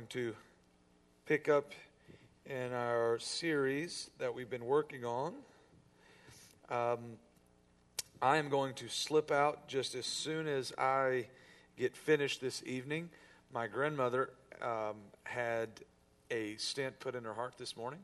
[0.00, 0.34] going to
[1.26, 1.72] pick up
[2.46, 5.34] in our series that we've been working on.
[6.70, 7.18] Um,
[8.22, 11.26] I am going to slip out just as soon as I
[11.76, 13.10] get finished this evening.
[13.52, 14.30] My grandmother
[14.62, 15.68] um, had
[16.30, 18.00] a stent put in her heart this morning.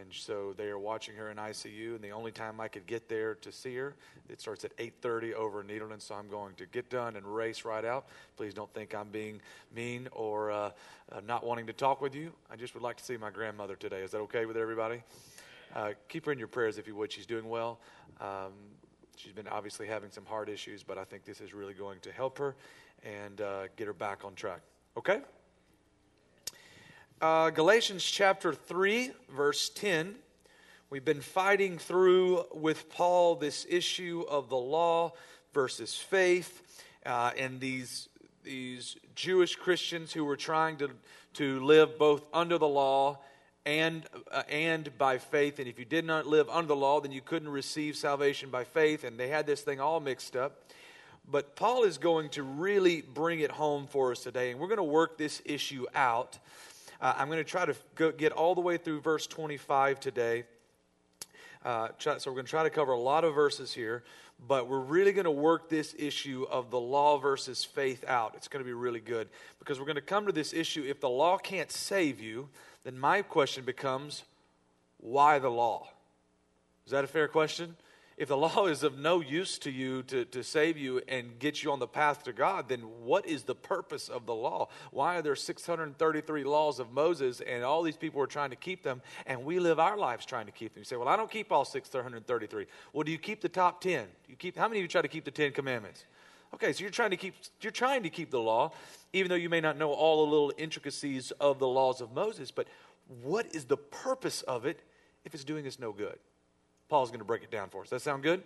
[0.00, 3.08] And so they are watching her in ICU, and the only time I could get
[3.08, 3.94] there to see her,
[4.28, 6.00] it starts at 8:30 over in Nederland.
[6.00, 8.06] So I'm going to get done and race right out.
[8.36, 9.40] Please don't think I'm being
[9.74, 10.70] mean or uh,
[11.12, 12.32] uh, not wanting to talk with you.
[12.50, 14.02] I just would like to see my grandmother today.
[14.02, 15.02] Is that okay with everybody?
[15.74, 17.12] Uh, keep her in your prayers if you would.
[17.12, 17.80] She's doing well.
[18.20, 18.52] Um,
[19.16, 22.12] she's been obviously having some heart issues, but I think this is really going to
[22.12, 22.54] help her
[23.02, 24.60] and uh, get her back on track.
[24.96, 25.20] Okay.
[27.24, 30.14] Uh, Galatians chapter 3, verse 10.
[30.90, 35.14] We've been fighting through with Paul this issue of the law
[35.54, 38.10] versus faith uh, and these,
[38.42, 40.90] these Jewish Christians who were trying to,
[41.34, 43.20] to live both under the law
[43.64, 45.58] and, uh, and by faith.
[45.58, 48.64] And if you did not live under the law, then you couldn't receive salvation by
[48.64, 49.02] faith.
[49.02, 50.60] And they had this thing all mixed up.
[51.26, 54.50] But Paul is going to really bring it home for us today.
[54.50, 56.38] And we're going to work this issue out.
[57.00, 60.44] Uh, I'm going to try to go, get all the way through verse 25 today.
[61.64, 64.04] Uh, so we're going to try to cover a lot of verses here,
[64.46, 68.34] but we're really going to work this issue of the law versus faith out.
[68.36, 69.28] It's going to be really good
[69.58, 70.84] because we're going to come to this issue.
[70.86, 72.48] If the law can't save you,
[72.84, 74.24] then my question becomes
[74.98, 75.88] why the law?
[76.84, 77.76] Is that a fair question?
[78.16, 81.62] If the law is of no use to you to, to save you and get
[81.62, 84.68] you on the path to God, then what is the purpose of the law?
[84.90, 88.82] Why are there 633 laws of Moses and all these people are trying to keep
[88.82, 90.80] them and we live our lives trying to keep them?
[90.80, 92.66] You say, well, I don't keep all 633.
[92.92, 94.06] Well, do you keep the top 10?
[94.28, 96.04] You keep, how many of you try to keep the 10 commandments?
[96.54, 98.70] Okay, so you're trying to keep you're trying to keep the law,
[99.12, 102.52] even though you may not know all the little intricacies of the laws of Moses,
[102.52, 102.68] but
[103.22, 104.80] what is the purpose of it
[105.24, 106.16] if it's doing us no good?
[106.88, 107.90] Paul's going to break it down for us.
[107.90, 108.42] Does that sound good?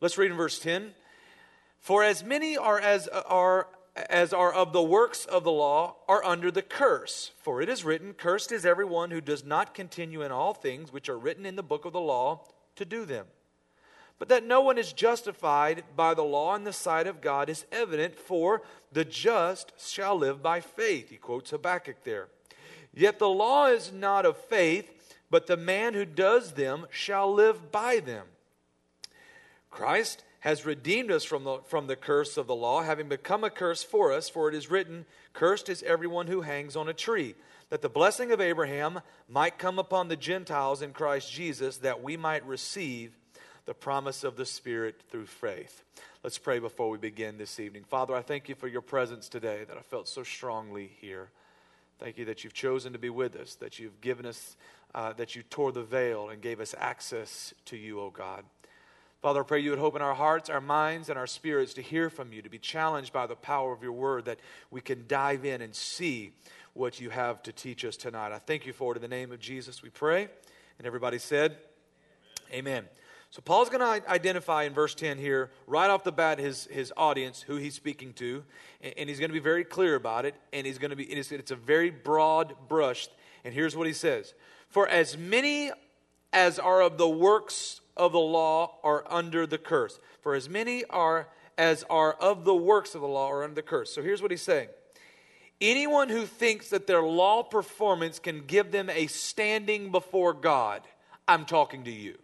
[0.00, 0.92] Let's read in verse 10.
[1.80, 6.24] For as many are as are as are of the works of the law are
[6.24, 7.30] under the curse.
[7.42, 11.08] For it is written, Cursed is everyone who does not continue in all things which
[11.08, 12.40] are written in the book of the law
[12.76, 13.26] to do them.
[14.18, 17.66] But that no one is justified by the law in the sight of God is
[17.72, 18.62] evident, for
[18.92, 21.10] the just shall live by faith.
[21.10, 22.28] He quotes Habakkuk there.
[22.94, 24.93] Yet the law is not of faith
[25.34, 28.24] but the man who does them shall live by them.
[29.68, 33.50] Christ has redeemed us from the, from the curse of the law, having become a
[33.50, 37.34] curse for us, for it is written, Cursed is everyone who hangs on a tree,
[37.70, 42.16] that the blessing of Abraham might come upon the Gentiles in Christ Jesus, that we
[42.16, 43.18] might receive
[43.64, 45.82] the promise of the Spirit through faith.
[46.22, 47.82] Let's pray before we begin this evening.
[47.82, 51.30] Father, I thank you for your presence today that I felt so strongly here.
[52.04, 54.58] Thank you that you've chosen to be with us, that you've given us
[54.94, 58.44] uh, that you tore the veil and gave us access to you, O God.
[59.22, 62.10] Father, I pray you would open our hearts, our minds, and our spirits to hear
[62.10, 64.38] from you, to be challenged by the power of your word, that
[64.70, 66.32] we can dive in and see
[66.74, 68.32] what you have to teach us tonight.
[68.32, 70.28] I thank you for it in the name of Jesus, we pray.
[70.76, 71.56] And everybody said,
[72.52, 72.84] Amen.
[72.84, 72.84] Amen.
[73.34, 76.92] So Paul's going to identify in verse 10 here, right off the bat, his, his
[76.96, 78.44] audience, who he's speaking to,
[78.80, 81.02] and, and he's going to be very clear about it, and he's going to be,
[81.02, 83.08] it's, it's a very broad brush.
[83.42, 84.34] And here's what he says
[84.68, 85.72] for as many
[86.32, 89.98] as are of the works of the law are under the curse.
[90.20, 91.26] For as many are
[91.58, 93.92] as are of the works of the law are under the curse.
[93.92, 94.68] So here's what he's saying.
[95.60, 100.82] Anyone who thinks that their law performance can give them a standing before God,
[101.26, 102.16] I'm talking to you.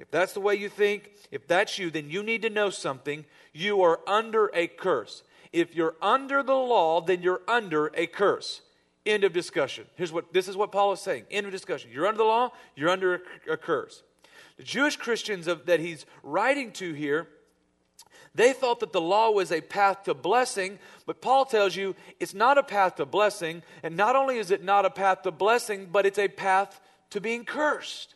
[0.00, 3.26] If that's the way you think, if that's you, then you need to know something.
[3.52, 5.22] You are under a curse.
[5.52, 8.62] If you're under the law, then you're under a curse.
[9.04, 9.84] End of discussion.
[9.96, 11.24] Here's what this is what Paul is saying.
[11.30, 11.90] End of discussion.
[11.92, 14.02] You're under the law, you're under a, a curse.
[14.56, 17.28] The Jewish Christians of, that he's writing to here,
[18.34, 22.34] they thought that the law was a path to blessing, but Paul tells you it's
[22.34, 25.88] not a path to blessing, and not only is it not a path to blessing,
[25.90, 26.80] but it's a path
[27.10, 28.14] to being cursed.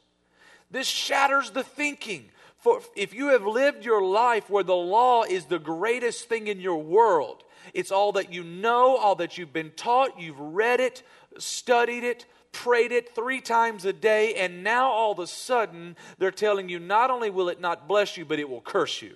[0.75, 2.31] This shatters the thinking.
[2.59, 6.59] For if you have lived your life where the law is the greatest thing in
[6.59, 10.21] your world, it's all that you know, all that you've been taught.
[10.21, 11.05] You've read it,
[11.39, 16.33] studied it, prayed it three times a day, and now all of a sudden they're
[16.33, 19.15] telling you not only will it not bless you, but it will curse you.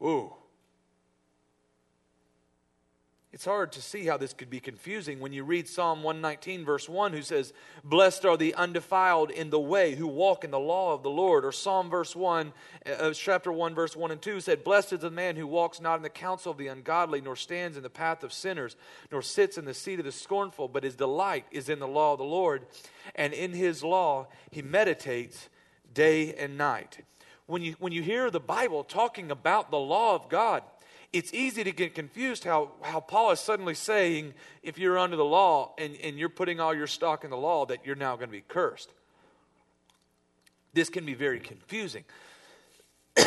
[0.00, 0.32] Ooh.
[3.40, 6.90] It's hard to see how this could be confusing when you read Psalm 119, verse
[6.90, 10.92] 1, who says, Blessed are the undefiled in the way who walk in the law
[10.92, 11.46] of the Lord.
[11.46, 12.52] Or Psalm verse 1,
[12.84, 15.96] uh, chapter 1, verse 1 and 2 said, Blessed is the man who walks not
[15.96, 18.76] in the counsel of the ungodly, nor stands in the path of sinners,
[19.10, 22.12] nor sits in the seat of the scornful, but his delight is in the law
[22.12, 22.66] of the Lord.
[23.14, 25.48] And in his law he meditates
[25.94, 27.06] day and night.
[27.46, 30.62] When you, when you hear the Bible talking about the law of God,
[31.12, 35.24] it's easy to get confused how, how Paul is suddenly saying, if you're under the
[35.24, 38.28] law and, and you're putting all your stock in the law, that you're now going
[38.28, 38.90] to be cursed.
[40.72, 42.04] This can be very confusing.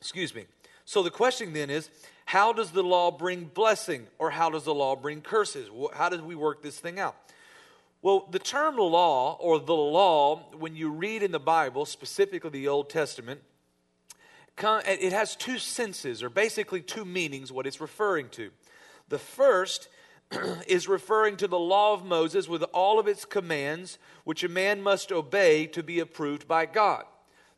[0.00, 0.46] Excuse me.
[0.86, 1.90] So the question then is
[2.24, 5.68] how does the law bring blessing or how does the law bring curses?
[5.92, 7.16] How does we work this thing out?
[8.02, 12.68] Well, the term law or the law, when you read in the Bible, specifically the
[12.68, 13.42] Old Testament,
[14.58, 18.50] it has two senses, or basically two meanings, what it's referring to.
[19.08, 19.88] The first
[20.66, 24.82] is referring to the law of Moses with all of its commands, which a man
[24.82, 27.04] must obey to be approved by God.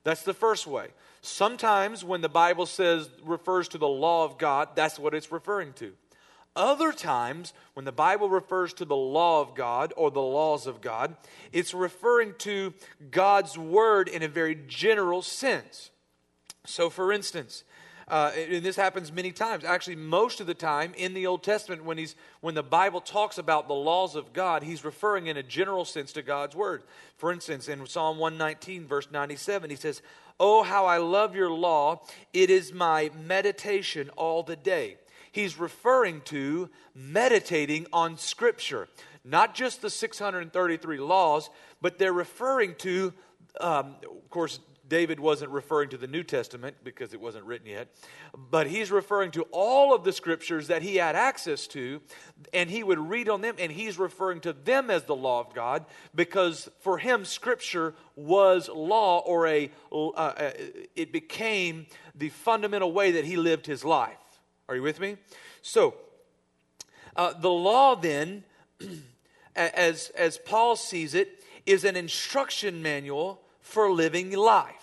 [0.04, 0.88] That's the first way.
[1.20, 5.72] Sometimes when the Bible says refers to the law of God, that's what it's referring
[5.74, 5.92] to.
[6.54, 10.82] Other times, when the Bible refers to the law of God or the laws of
[10.82, 11.16] God,
[11.50, 12.74] it's referring to
[13.10, 15.91] God's word in a very general sense.
[16.64, 17.64] So, for instance,
[18.08, 19.64] uh, and this happens many times.
[19.64, 23.38] Actually, most of the time in the Old Testament, when he's when the Bible talks
[23.38, 26.82] about the laws of God, he's referring in a general sense to God's word.
[27.16, 30.02] For instance, in Psalm 119, verse 97, he says,
[30.38, 32.02] "Oh, how I love your law!
[32.32, 34.98] It is my meditation all the day."
[35.30, 38.88] He's referring to meditating on Scripture,
[39.24, 41.48] not just the 633 laws,
[41.80, 43.14] but they're referring to,
[43.58, 44.60] um, of course,
[44.92, 47.88] David wasn't referring to the New Testament because it wasn't written yet,
[48.50, 52.02] but he's referring to all of the scriptures that he had access to,
[52.52, 55.54] and he would read on them, and he's referring to them as the law of
[55.54, 60.50] God because for him, scripture was law or a, uh, uh,
[60.94, 64.18] it became the fundamental way that he lived his life.
[64.68, 65.16] Are you with me?
[65.62, 65.94] So,
[67.16, 68.44] uh, the law then,
[69.56, 74.81] as, as Paul sees it, is an instruction manual for living life.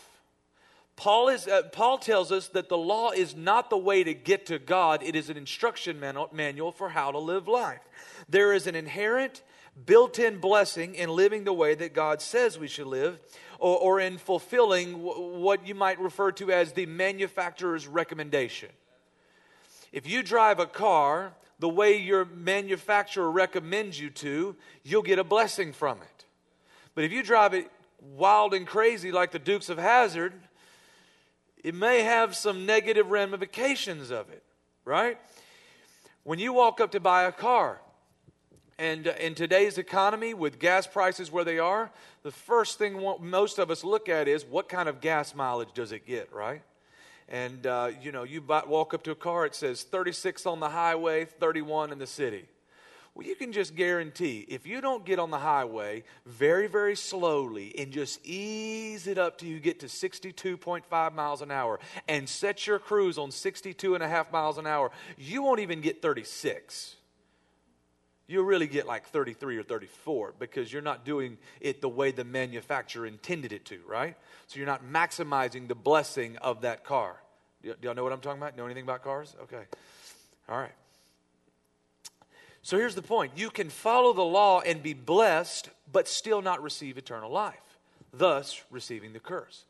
[1.00, 4.48] Paul, is, uh, Paul tells us that the law is not the way to get
[4.48, 5.98] to God, it is an instruction
[6.34, 7.80] manual for how to live life.
[8.28, 9.42] There is an inherent,
[9.86, 13.18] built in blessing in living the way that God says we should live,
[13.60, 18.68] or, or in fulfilling w- what you might refer to as the manufacturer's recommendation.
[19.94, 24.54] If you drive a car the way your manufacturer recommends you to,
[24.84, 26.26] you'll get a blessing from it.
[26.94, 27.72] But if you drive it
[28.02, 30.34] wild and crazy like the Dukes of Hazzard,
[31.64, 34.44] it may have some negative ramifications of it,
[34.86, 35.18] right?
[36.24, 37.80] When you walk up to buy a car,
[38.78, 41.92] and uh, in today's economy, with gas prices where they are,
[42.24, 45.92] the first thing most of us look at is what kind of gas mileage does
[45.92, 46.62] it get, right?
[47.28, 50.70] And uh, you know, you walk up to a car, it says 36 on the
[50.70, 52.46] highway, 31 in the city.
[53.20, 57.78] Well, you can just guarantee if you don't get on the highway very, very slowly
[57.78, 62.66] and just ease it up till you get to 62.5 miles an hour and set
[62.66, 66.96] your cruise on 62 and a half miles an hour, you won't even get 36.
[68.26, 72.24] You'll really get like 33 or 34 because you're not doing it the way the
[72.24, 74.16] manufacturer intended it to, right?
[74.48, 77.18] So you're not maximizing the blessing of that car.
[77.64, 78.56] Do y'all know what I'm talking about?
[78.56, 79.36] Know anything about cars?
[79.44, 79.64] Okay.
[80.48, 80.72] All right.
[82.62, 86.62] So here's the point you can follow the law and be blessed, but still not
[86.62, 87.78] receive eternal life,
[88.14, 89.64] thus receiving the curse.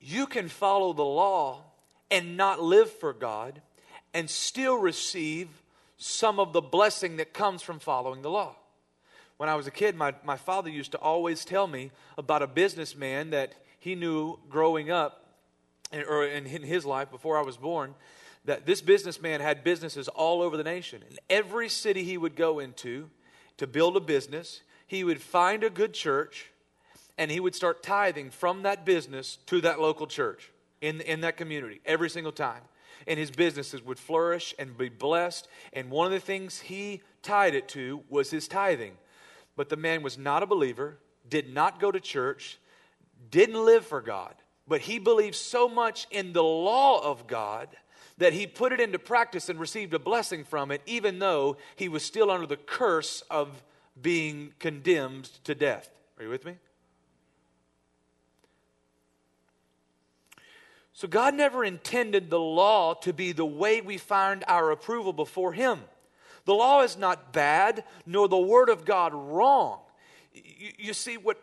[0.00, 1.62] You can follow the law
[2.10, 3.62] and not live for God
[4.12, 5.48] and still receive
[5.96, 8.56] some of the blessing that comes from following the law.
[9.36, 12.46] When I was a kid, my, my father used to always tell me about a
[12.46, 15.24] businessman that he knew growing up,
[15.92, 17.94] or in his life before I was born,
[18.44, 21.02] that this businessman had businesses all over the nation.
[21.10, 23.08] In every city he would go into
[23.56, 26.46] to build a business, he would find a good church
[27.18, 31.36] and he would start tithing from that business to that local church in, in that
[31.36, 32.62] community every single time.
[33.06, 35.48] And his businesses would flourish and be blessed.
[35.72, 38.96] And one of the things he tied it to was his tithing.
[39.56, 42.58] But the man was not a believer, did not go to church,
[43.30, 44.34] didn't live for God.
[44.68, 47.68] But he believed so much in the law of God
[48.18, 51.88] that he put it into practice and received a blessing from it, even though he
[51.88, 53.62] was still under the curse of
[54.00, 55.90] being condemned to death.
[56.18, 56.56] Are you with me?
[60.92, 65.52] So God never intended the law to be the way we find our approval before
[65.52, 65.80] Him.
[66.44, 69.80] The law is not bad, nor the Word of God wrong.
[70.34, 71.42] You, you see, what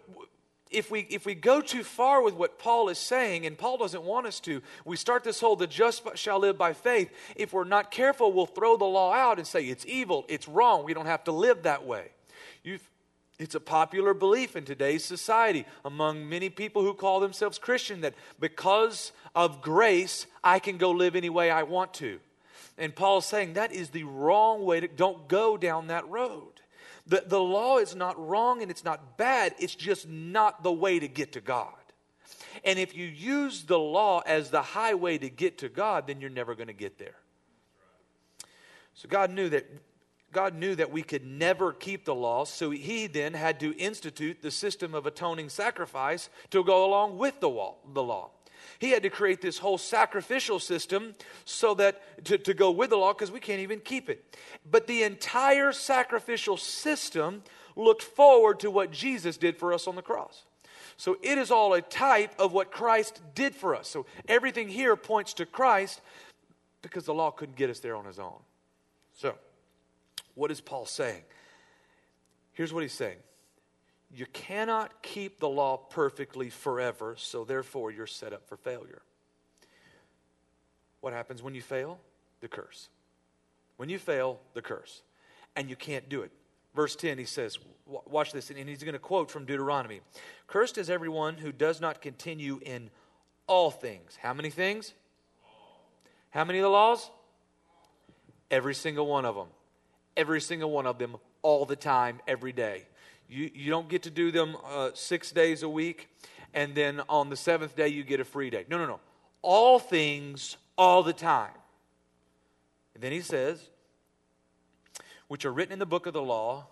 [0.70, 4.04] if we if we go too far with what Paul is saying, and Paul doesn't
[4.04, 7.12] want us to, we start this whole the just shall live by faith.
[7.36, 10.84] If we're not careful, we'll throw the law out and say it's evil, it's wrong.
[10.84, 12.10] We don't have to live that way.
[12.64, 12.88] You've
[13.40, 18.14] it's a popular belief in today's society among many people who call themselves Christian that
[18.38, 22.20] because of grace, I can go live any way I want to.
[22.78, 26.59] And Paul's saying that is the wrong way to, don't go down that road.
[27.10, 31.00] The, the law is not wrong and it's not bad, it's just not the way
[31.00, 31.74] to get to God.
[32.64, 36.30] And if you use the law as the highway to get to God, then you're
[36.30, 37.16] never going to get there.
[38.94, 39.66] So God knew that
[40.32, 44.44] God knew that we could never keep the law, so he then had to institute
[44.44, 48.30] the system of atoning sacrifice to go along with the law.
[48.80, 52.98] He had to create this whole sacrificial system so that to, to go with the
[52.98, 54.38] law because we can't even keep it.
[54.70, 57.44] But the entire sacrificial system
[57.76, 60.46] looked forward to what Jesus did for us on the cross.
[60.98, 63.88] So it is all a type of what Christ did for us.
[63.88, 66.02] So everything here points to Christ
[66.82, 68.40] because the law couldn't get us there on his own.
[69.14, 69.36] So,
[70.36, 71.24] what is Paul saying?
[72.54, 73.18] Here's what he's saying
[74.14, 79.02] You cannot keep the law perfectly forever, so therefore you're set up for failure.
[81.02, 82.00] What happens when you fail?
[82.42, 82.90] The curse.
[83.78, 85.04] When you fail, the curse.
[85.56, 86.32] And you can't do it.
[86.76, 90.02] Verse 10, he says, Watch this, and he's going to quote from Deuteronomy
[90.48, 92.90] Cursed is everyone who does not continue in
[93.48, 94.18] all things.
[94.22, 94.94] How many things?
[96.30, 97.10] How many of the laws?
[98.52, 99.48] Every single one of them
[100.20, 102.86] every single one of them all the time, every day.
[103.30, 106.10] You, you don't get to do them uh, six days a week,
[106.54, 108.66] and then on the seventh day you get a free day.
[108.68, 109.00] No, no, no.
[109.44, 111.52] All things, all the time.
[112.96, 113.70] And then he says,
[115.28, 116.66] which are written in the book of the law,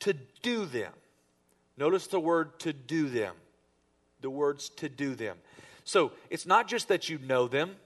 [0.00, 0.92] to do them.
[1.78, 3.34] Notice the word to do them.
[4.20, 5.38] The words to do them.
[5.84, 7.76] So it's not just that you know them.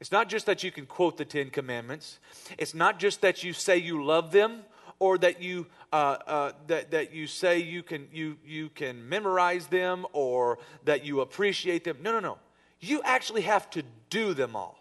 [0.00, 2.18] It's not just that you can quote the Ten Commandments.
[2.56, 4.62] It's not just that you say you love them
[4.98, 9.66] or that you uh, uh, that, that you say you can you you can memorize
[9.66, 11.98] them or that you appreciate them.
[12.02, 12.38] No, no, no.
[12.80, 14.78] You actually have to do them all.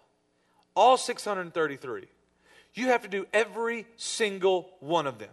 [0.75, 2.05] All 633.
[2.73, 5.29] You have to do every single one of them.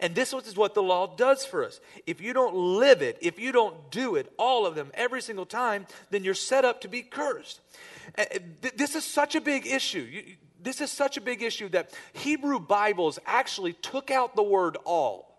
[0.00, 1.80] And this is what the law does for us.
[2.06, 5.46] If you don't live it, if you don't do it, all of them, every single
[5.46, 7.60] time, then you're set up to be cursed.
[8.76, 10.22] This is such a big issue.
[10.62, 15.36] This is such a big issue that Hebrew Bibles actually took out the word all.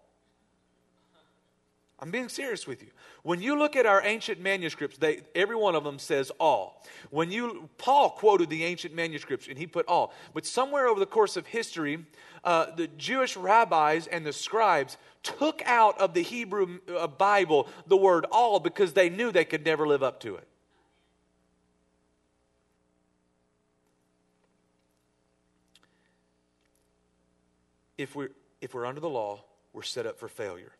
[2.00, 2.90] I'm being serious with you.
[3.24, 6.86] When you look at our ancient manuscripts, they, every one of them says all.
[7.10, 11.08] When you Paul quoted the ancient manuscripts and he put all, but somewhere over the
[11.08, 12.06] course of history,
[12.44, 17.98] uh, the Jewish rabbis and the scribes took out of the Hebrew uh, Bible the
[17.98, 20.48] word all because they knew they could never live up to it.
[27.98, 28.30] If we're,
[28.62, 30.72] if we're under the law, we're set up for failure.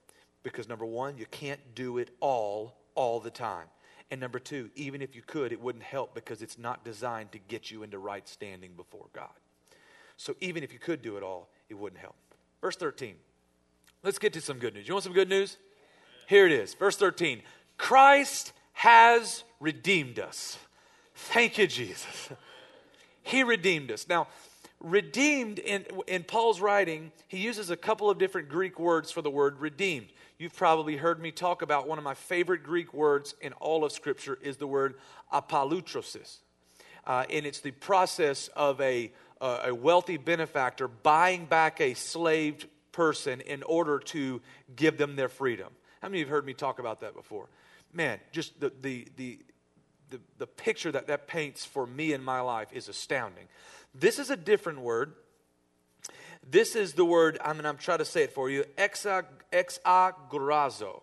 [0.44, 3.68] Because number one, you can't do it all, all the time.
[4.10, 7.40] And number two, even if you could, it wouldn't help because it's not designed to
[7.40, 9.30] get you into right standing before God.
[10.16, 12.16] So even if you could do it all, it wouldn't help.
[12.62, 13.16] Verse 13.
[14.04, 14.88] Let's get to some good news.
[14.88, 15.58] You want some good news?
[16.28, 16.74] Here it is.
[16.74, 17.42] Verse 13.
[17.78, 20.58] Christ has redeemed us.
[21.16, 22.30] Thank you, Jesus.
[23.28, 24.08] He redeemed us.
[24.08, 24.30] Now,
[24.80, 29.30] redeemed in, in Paul's writing, he uses a couple of different Greek words for the
[29.30, 30.08] word redeemed.
[30.38, 33.92] You've probably heard me talk about one of my favorite Greek words in all of
[33.92, 34.96] Scripture is the word
[35.34, 36.38] apolutrosis.
[37.06, 42.68] Uh, and it's the process of a, uh, a wealthy benefactor buying back a slaved
[42.92, 44.42] person in order to
[44.76, 45.72] give them their freedom.
[46.02, 47.48] How many of you have heard me talk about that before?
[47.94, 49.40] Man, just the, the, the,
[50.10, 53.48] the, the picture that that paints for me in my life is astounding.
[53.94, 55.14] This is a different word.
[56.50, 61.02] This is the word, I mean, I'm trying to say it for you, exa, exagorazo.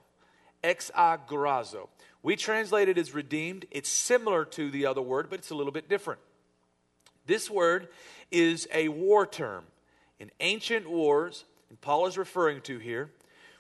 [0.63, 1.89] Exagorazo.
[2.23, 3.67] We translate it as redeemed.
[3.71, 6.21] It's similar to the other word, but it's a little bit different.
[7.27, 7.89] This word
[8.31, 9.65] is a war term.
[10.19, 13.11] In ancient wars, and Paul is referring to here,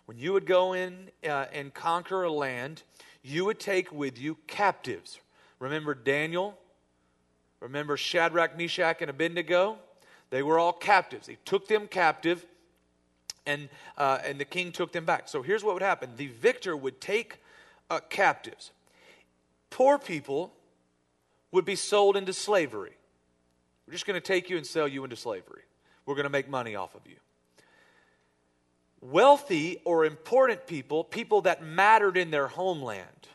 [0.06, 2.82] when you would go in uh, and conquer a land,
[3.22, 5.18] you would take with you captives.
[5.64, 6.58] Remember Daniel
[7.64, 9.78] Remember Shadrach, Meshach, and Abednego?
[10.28, 11.26] They were all captives.
[11.26, 12.44] He took them captive,
[13.46, 15.30] and, uh, and the king took them back.
[15.30, 17.38] So here's what would happen the victor would take
[17.88, 18.70] uh, captives.
[19.70, 20.52] Poor people
[21.52, 22.92] would be sold into slavery.
[23.86, 25.62] We're just going to take you and sell you into slavery.
[26.04, 27.16] We're going to make money off of you.
[29.00, 33.28] Wealthy or important people, people that mattered in their homeland,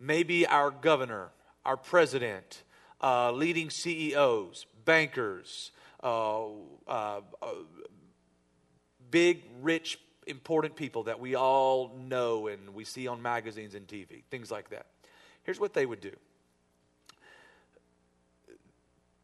[0.00, 1.30] maybe our governor,
[1.66, 2.62] our president,
[3.02, 6.50] uh, leading CEOs, bankers, uh, uh,
[6.86, 7.20] uh,
[9.10, 14.22] big, rich, important people that we all know and we see on magazines and TV,
[14.30, 14.86] things like that.
[15.42, 16.12] Here's what they would do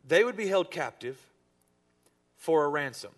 [0.04, 1.16] they would be held captive
[2.37, 3.12] for a ransom.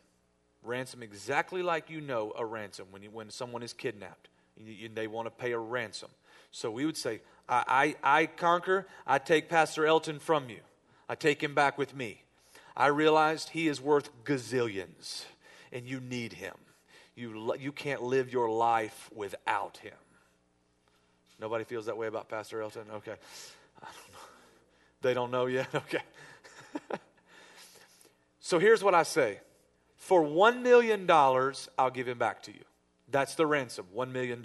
[0.62, 4.28] Ransom, exactly like you know a ransom when, you, when someone is kidnapped
[4.58, 6.10] and they want to pay a ransom.
[6.54, 10.60] So we would say, I, I, I conquer, I take Pastor Elton from you,
[11.08, 12.22] I take him back with me.
[12.76, 15.24] I realized he is worth gazillions
[15.72, 16.54] and you need him.
[17.16, 19.94] You, you can't live your life without him.
[21.40, 22.84] Nobody feels that way about Pastor Elton?
[22.88, 23.14] Okay.
[23.82, 24.28] I don't know.
[25.02, 25.68] They don't know yet?
[25.74, 26.02] Okay.
[28.40, 29.40] so here's what I say
[29.96, 32.64] For $1 million, I'll give him back to you.
[33.10, 34.44] That's the ransom, $1 million.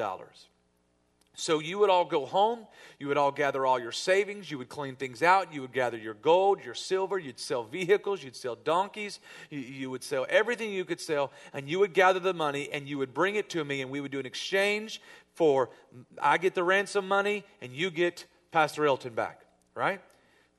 [1.39, 2.67] So you would all go home,
[3.00, 5.98] you would all gather all your savings, you would clean things out, you would gather
[5.98, 10.74] your gold, your silver, you'd sell vehicles, you'd sell donkeys, you, you, would sell everything
[10.74, 13.63] you could sell, and you would gather the money and you would bring it to
[13.63, 15.01] me, and we would do an exchange
[15.34, 15.69] for
[16.22, 20.01] I get the ransom money and you get Pastor Elton back, right?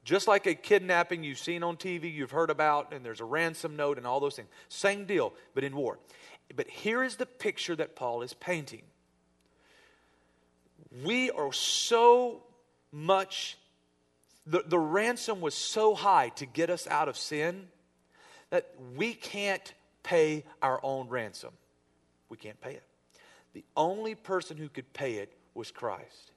[0.02, 3.76] Just like a kidnapping you've seen on TV, you've heard about, and there's a ransom
[3.76, 4.49] note and all those things.
[4.70, 5.99] Same deal, but in war.
[6.56, 8.82] But here is the picture that Paul is painting
[11.04, 12.42] we are so
[12.92, 13.56] much,
[14.47, 17.68] the, the ransom was so high to get us out of sin
[18.50, 21.50] that we can't pay our own ransom.
[22.28, 22.82] We can't pay it.
[23.52, 26.32] The only person who could pay it was Christ.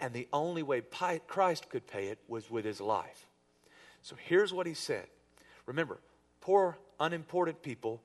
[0.00, 0.82] And the only way
[1.26, 3.26] Christ could pay it was with his life.
[4.02, 5.06] So here's what he said.
[5.66, 5.98] Remember,
[6.40, 8.00] poor, unimportant people,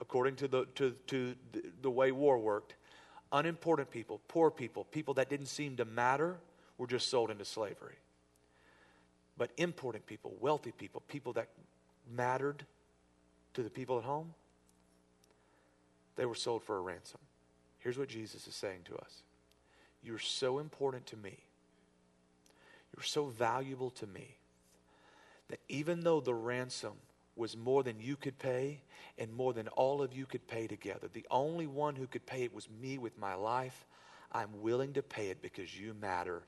[0.00, 1.34] according to the, to, to
[1.80, 2.74] the way war worked,
[3.32, 6.36] unimportant people, poor people, people that didn't seem to matter,
[6.78, 7.96] were just sold into slavery.
[9.36, 11.48] But important people, wealthy people, people that
[12.14, 12.64] mattered
[13.54, 14.34] to the people at home,
[16.16, 17.20] they were sold for a ransom.
[17.78, 19.22] Here's what Jesus is saying to us
[20.02, 21.38] You're so important to me,
[22.94, 24.36] you're so valuable to me,
[25.48, 26.92] that even though the ransom
[27.40, 28.82] was more than you could pay
[29.18, 31.08] and more than all of you could pay together.
[31.10, 33.86] The only one who could pay it was me with my life.
[34.30, 36.42] I'm willing to pay it because you matter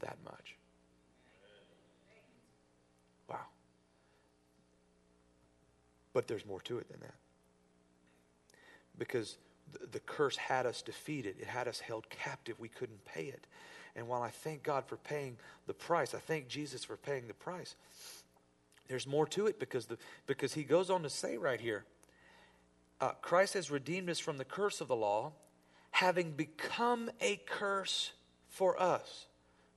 [0.00, 0.56] that much.
[3.28, 3.36] Wow.
[6.14, 7.14] But there's more to it than that.
[8.98, 9.36] Because
[9.72, 12.58] the, the curse had us defeated, it had us held captive.
[12.58, 13.46] We couldn't pay it.
[13.94, 17.34] And while I thank God for paying the price, I thank Jesus for paying the
[17.34, 17.74] price.
[18.88, 21.84] There's more to it because, the, because he goes on to say right here
[23.00, 25.32] uh, Christ has redeemed us from the curse of the law,
[25.90, 28.12] having become a curse
[28.48, 29.26] for us.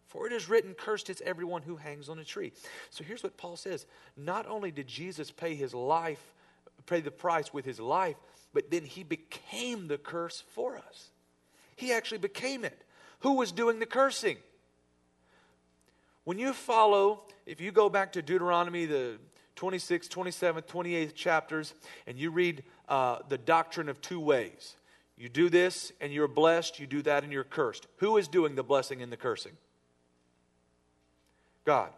[0.08, 2.52] For it is written, Cursed is everyone who hangs on a tree.
[2.90, 3.86] So here's what Paul says
[4.18, 6.34] Not only did Jesus pay his life,
[6.86, 8.18] pay the price with his life,
[8.54, 11.12] but then he became the curse for us.
[11.76, 12.84] He actually became it.
[13.20, 14.38] Who was doing the cursing?
[16.24, 19.18] When you follow, if you go back to Deuteronomy, the
[19.56, 21.74] 26th, 27th, 28th chapters,
[22.08, 24.76] and you read uh, the doctrine of two ways.
[25.18, 27.88] You do this and you're blessed, you do that and you're cursed.
[27.98, 29.52] Who is doing the blessing and the cursing?
[31.64, 31.92] God.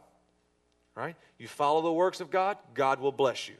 [0.95, 1.15] Right?
[1.37, 3.55] You follow the works of God, God will bless you.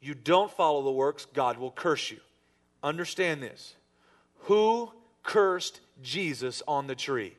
[0.00, 2.18] You don't follow the works, God will curse you.
[2.82, 3.76] Understand this.
[4.40, 4.90] Who
[5.22, 7.34] cursed Jesus on the tree?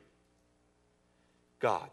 [1.60, 1.88] God.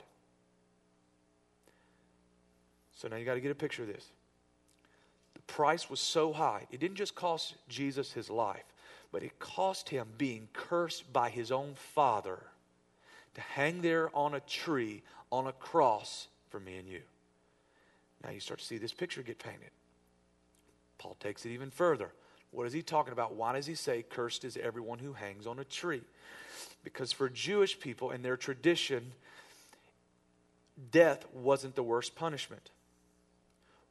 [3.04, 4.08] So now you got to get a picture of this.
[5.34, 8.64] The price was so high, it didn't just cost Jesus his life,
[9.12, 12.40] but it cost him being cursed by his own father
[13.36, 17.02] to hang there on a tree, on a cross for me and you.
[18.24, 19.72] Now you start to see this picture get painted.
[20.98, 22.10] Paul takes it even further.
[22.52, 23.36] What is he talking about?
[23.36, 26.04] Why does he say, Cursed is everyone who hangs on a tree?
[26.86, 29.12] Because for Jewish people and their tradition,
[30.92, 32.70] death wasn't the worst punishment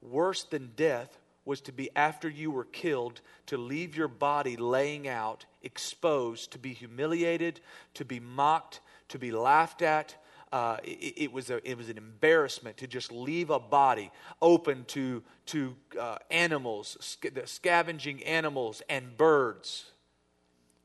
[0.02, 5.08] worse than death was to be after you were killed, to leave your body laying
[5.08, 7.60] out, exposed, to be humiliated,
[7.94, 10.16] to be mocked, to be laughed at.
[10.52, 14.10] Uh, it, it, was a, it was an embarrassment to just leave a body
[14.40, 19.92] open to, to uh, animals, sc- scavenging animals, and birds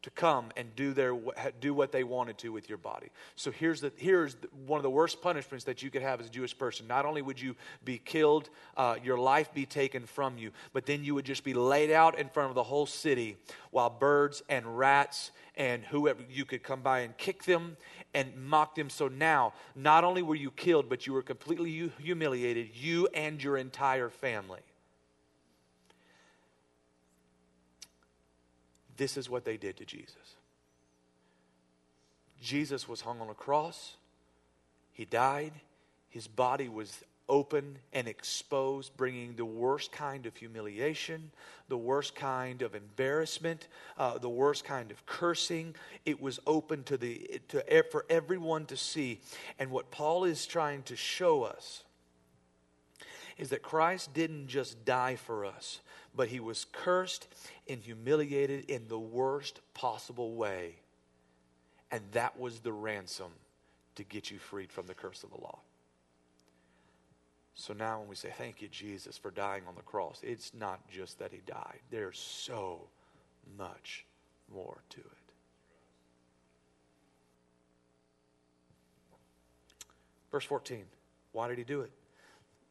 [0.08, 1.17] to come and do, their,
[1.60, 3.10] do what they wanted to with your body.
[3.36, 6.30] So here's, the, here's one of the worst punishments that you could have as a
[6.30, 6.88] Jewish person.
[6.88, 11.04] Not only would you be killed, uh, your life be taken from you, but then
[11.04, 13.36] you would just be laid out in front of the whole city
[13.72, 17.76] while birds and rats and whoever you could come by and kick them
[18.13, 18.89] and mock them.
[18.89, 23.58] So now, not only were you killed, but you were completely humiliated, you and your
[23.58, 24.62] entire family.
[28.98, 30.36] This is what they did to Jesus.
[32.42, 33.96] Jesus was hung on a cross,
[34.92, 35.54] he died,
[36.10, 41.32] his body was open and exposed, bringing the worst kind of humiliation,
[41.68, 45.76] the worst kind of embarrassment, uh, the worst kind of cursing.
[46.06, 49.20] It was open to the, to, for everyone to see.
[49.60, 51.84] And what Paul is trying to show us
[53.38, 55.82] is that Christ didn't just die for us,
[56.18, 57.28] but he was cursed
[57.70, 60.76] and humiliated in the worst possible way.
[61.92, 63.32] And that was the ransom
[63.96, 65.60] to get you freed from the curse of the law.
[67.54, 70.80] So now, when we say, Thank you, Jesus, for dying on the cross, it's not
[70.90, 72.82] just that he died, there's so
[73.58, 74.06] much
[74.54, 75.06] more to it.
[80.32, 80.84] Verse 14
[81.32, 81.92] Why did he do it?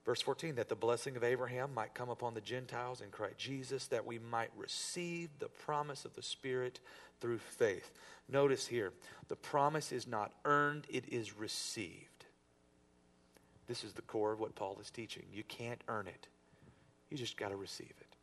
[0.07, 3.88] Verse 14, that the blessing of Abraham might come upon the Gentiles in Christ Jesus,
[3.88, 6.79] that we might receive the promise of the Spirit
[7.21, 7.90] through faith.
[8.29, 8.92] Notice here,
[9.27, 12.25] the promise is not earned, it is received.
[13.66, 15.25] This is the core of what Paul is teaching.
[15.33, 16.29] You can't earn it,
[17.11, 18.16] you just got to receive it.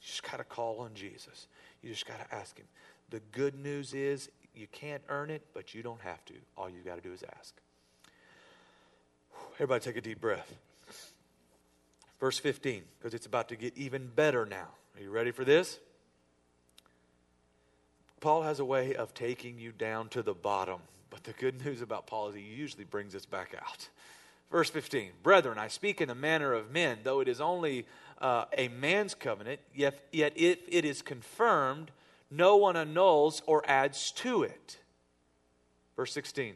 [0.00, 1.46] You just got to call on Jesus.
[1.80, 2.66] You just got to ask Him.
[3.10, 6.34] The good news is you can't earn it, but you don't have to.
[6.56, 7.54] All you got to do is ask.
[9.54, 10.54] Everybody take a deep breath.
[12.20, 14.68] Verse 15, because it's about to get even better now.
[14.96, 15.78] Are you ready for this?
[18.20, 20.80] Paul has a way of taking you down to the bottom.
[21.10, 23.88] But the good news about Paul is he usually brings us back out.
[24.50, 27.86] Verse 15 Brethren, I speak in the manner of men, though it is only
[28.20, 31.90] uh, a man's covenant, yet, yet if it is confirmed,
[32.30, 34.78] no one annuls or adds to it.
[35.96, 36.54] Verse 16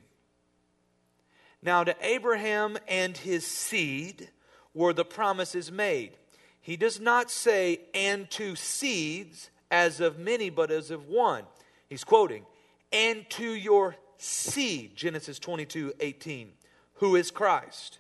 [1.62, 4.28] Now to Abraham and his seed,
[4.74, 6.12] were the promises made.
[6.60, 11.44] He does not say, and to seeds, as of many, but as of one.
[11.88, 12.44] He's quoting,
[12.92, 16.52] and to your seed, Genesis 22 18,
[16.94, 17.98] who is Christ.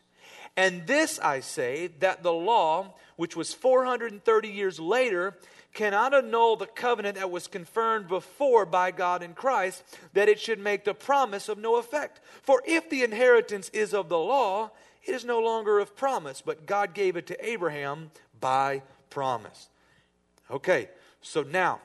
[0.56, 5.36] And this I say, that the law, which was 430 years later,
[5.72, 9.82] cannot annul the covenant that was confirmed before by God in Christ,
[10.12, 12.20] that it should make the promise of no effect.
[12.42, 14.70] For if the inheritance is of the law,
[15.04, 18.10] it is no longer of promise, but God gave it to Abraham
[18.40, 19.68] by promise.
[20.50, 20.88] Okay,
[21.20, 21.80] so now,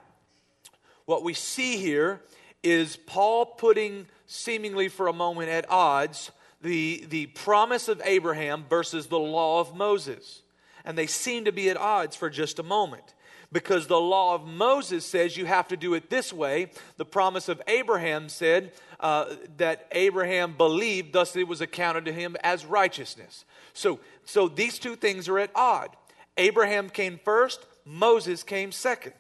[1.06, 2.22] what we see here
[2.64, 9.08] is Paul putting seemingly for a moment at odds the, the promise of Abraham versus
[9.08, 10.42] the law of Moses.
[10.84, 13.14] And they seem to be at odds for just a moment
[13.52, 16.72] because the law of Moses says you have to do it this way.
[16.98, 22.36] The promise of Abraham said uh, that Abraham believed, thus it was accounted to him
[22.44, 23.46] as righteousness.
[23.74, 25.96] So, so these two things are at odd.
[26.38, 29.14] Abraham came first, Moses came second.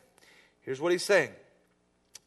[0.62, 1.32] Here's what he's saying.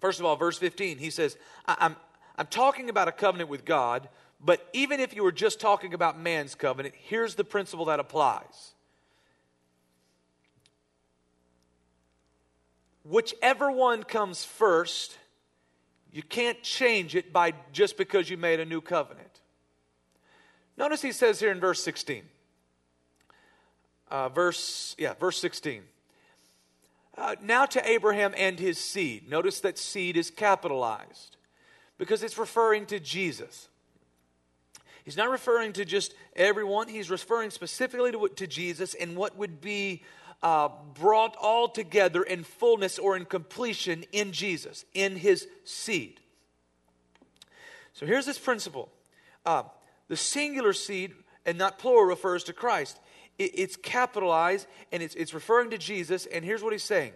[0.00, 1.36] First of all, verse 15, he says,
[1.66, 1.94] I'm,
[2.38, 4.08] I'm talking about a covenant with God,
[4.40, 8.72] but even if you were just talking about man's covenant, here's the principle that applies
[13.04, 15.16] whichever one comes first,
[16.12, 19.40] you can't change it by just because you made a new covenant.
[20.76, 22.24] Notice he says here in verse 16.
[24.10, 25.82] Uh, verse, yeah, verse 16.
[27.16, 29.28] Uh, now to Abraham and his seed.
[29.28, 31.36] Notice that seed is capitalized
[31.98, 33.68] because it's referring to Jesus.
[35.04, 39.60] He's not referring to just everyone, he's referring specifically to, to Jesus and what would
[39.60, 40.02] be
[40.42, 46.20] uh, brought all together in fullness or in completion in Jesus, in his seed.
[47.92, 48.90] So here's this principle
[49.44, 49.64] uh,
[50.08, 51.12] the singular seed,
[51.46, 52.98] and not plural, refers to Christ.
[53.38, 57.12] It, it's capitalized and it's, it's referring to Jesus, and here's what he's saying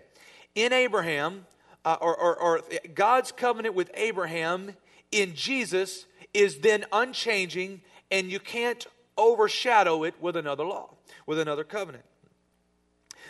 [0.54, 1.46] In Abraham,
[1.84, 2.62] uh, or, or, or
[2.94, 4.74] God's covenant with Abraham
[5.12, 10.90] in Jesus is then unchanging, and you can't overshadow it with another law,
[11.26, 12.04] with another covenant.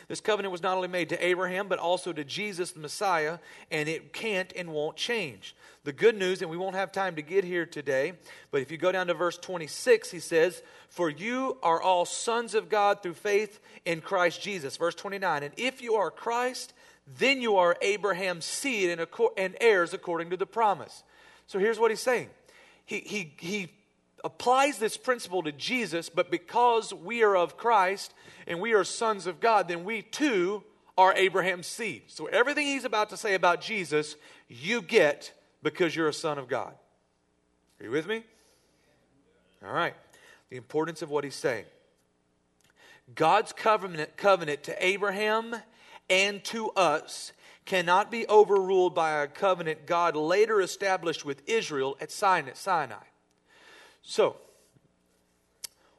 [0.08, 3.38] This covenant was not only made to Abraham, but also to Jesus, the Messiah,
[3.70, 5.56] and it can't and won't change.
[5.84, 8.14] The good news, and we won't have time to get here today,
[8.50, 12.54] but if you go down to verse 26, he says, For you are all sons
[12.54, 14.76] of God through faith in Christ Jesus.
[14.76, 16.72] Verse 29, and if you are Christ,
[17.18, 18.98] then you are Abraham's seed
[19.36, 21.02] and, heirs according to the promise.
[21.46, 22.30] So here's what he's saying.
[22.86, 23.68] He, he, he
[24.24, 28.14] applies this principle to Jesus, but because we are of Christ
[28.46, 30.64] and we are sons of God, then we too
[30.96, 32.04] are Abraham's seed.
[32.06, 34.16] So everything he's about to say about Jesus,
[34.48, 35.32] you get
[35.62, 36.74] because you're a son of God.
[37.80, 38.24] Are you with me?
[39.64, 39.94] All right.
[40.50, 41.64] The importance of what he's saying.
[43.14, 45.54] God's covenant, covenant to Abraham
[46.08, 47.32] and to us
[47.64, 52.94] cannot be overruled by a covenant God later established with Israel at Sinai.
[54.04, 54.36] So,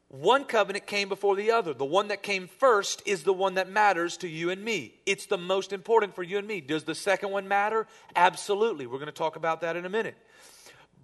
[0.07, 1.73] one covenant came before the other.
[1.73, 4.93] The one that came first is the one that matters to you and me.
[5.05, 6.61] It's the most important for you and me.
[6.61, 7.87] Does the second one matter?
[8.15, 8.85] Absolutely.
[8.85, 10.15] We're going to talk about that in a minute.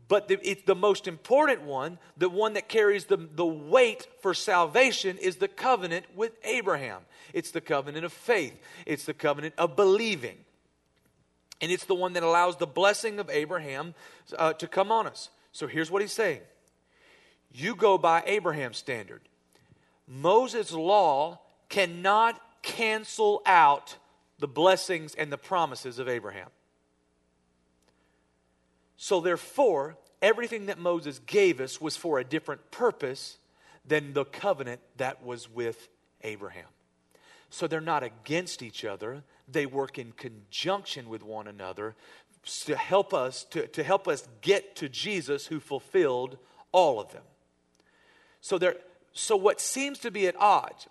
[0.08, 4.34] But the, it's the most important one, the one that carries the, the weight for
[4.34, 7.02] salvation, is the covenant with Abraham.
[7.34, 10.38] It's the covenant of faith, it's the covenant of believing.
[11.62, 13.94] And it's the one that allows the blessing of Abraham
[14.38, 15.30] uh, to come on us.
[15.52, 16.42] So here's what he's saying
[17.54, 19.22] you go by Abraham's standard.
[20.08, 23.98] Moses' law cannot cancel out
[24.40, 26.50] the blessings and the promises of Abraham.
[28.98, 33.38] So, therefore, everything that Moses gave us was for a different purpose
[33.86, 35.90] than the covenant that was with
[36.22, 36.68] Abraham.
[37.50, 41.96] So, they're not against each other, they work in conjunction with one another
[42.66, 46.38] to help us to, to help us get to Jesus who fulfilled
[46.72, 47.24] all of them.
[48.42, 48.76] So there
[49.14, 50.88] so what seems to be at odds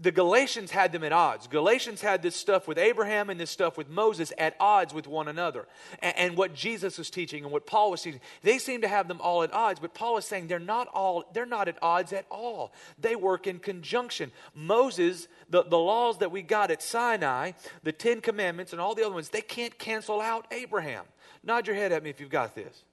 [0.00, 1.46] the Galatians had them at odds.
[1.46, 5.28] Galatians had this stuff with Abraham and this stuff with Moses at odds with one
[5.28, 5.66] another.
[6.00, 9.08] And, and, what Jesus was teaching and what Paul was teaching, they seem to have
[9.08, 9.78] them all at odds.
[9.78, 12.72] But Paul is saying they're not all, they're not at odds at all.
[12.98, 14.32] They work in conjunction.
[14.54, 19.04] Moses, the, the laws that we got at Sinai, the Ten Commandments and all the
[19.04, 21.04] other ones, they can't cancel out Abraham.
[21.44, 22.84] Nod your head at me if you've got this.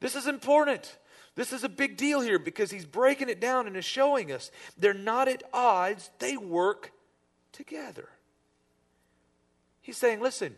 [0.00, 0.98] This is important.
[1.34, 4.50] This is a big deal here because he's breaking it down and is showing us
[4.78, 6.92] they're not at odds, they work
[7.52, 8.08] together.
[9.82, 10.54] He's saying, listen,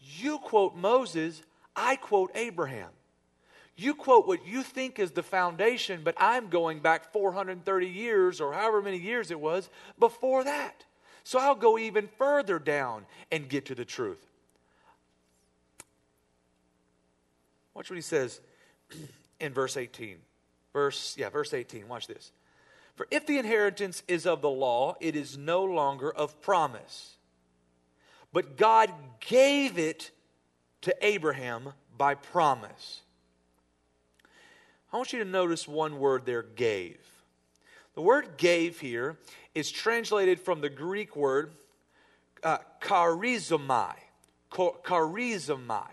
[0.00, 1.42] you quote Moses,
[1.74, 2.90] I quote Abraham.
[3.76, 8.52] You quote what you think is the foundation, but I'm going back 430 years or
[8.52, 10.84] however many years it was before that.
[11.22, 14.26] So I'll go even further down and get to the truth.
[17.74, 18.40] Watch what he says
[19.40, 20.16] in verse 18.
[20.72, 21.88] Verse, yeah, verse 18.
[21.88, 22.32] Watch this.
[22.96, 27.16] For if the inheritance is of the law, it is no longer of promise.
[28.32, 30.10] But God gave it
[30.82, 33.02] to Abraham by promise.
[34.92, 36.98] I want you to notice one word there, gave.
[37.94, 39.18] The word gave here
[39.54, 41.52] is translated from the Greek word
[42.42, 43.94] uh, charizomai.
[44.50, 45.88] Charizomai.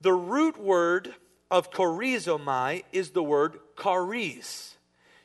[0.00, 1.14] The root word
[1.50, 4.76] of charizomai is the word charis.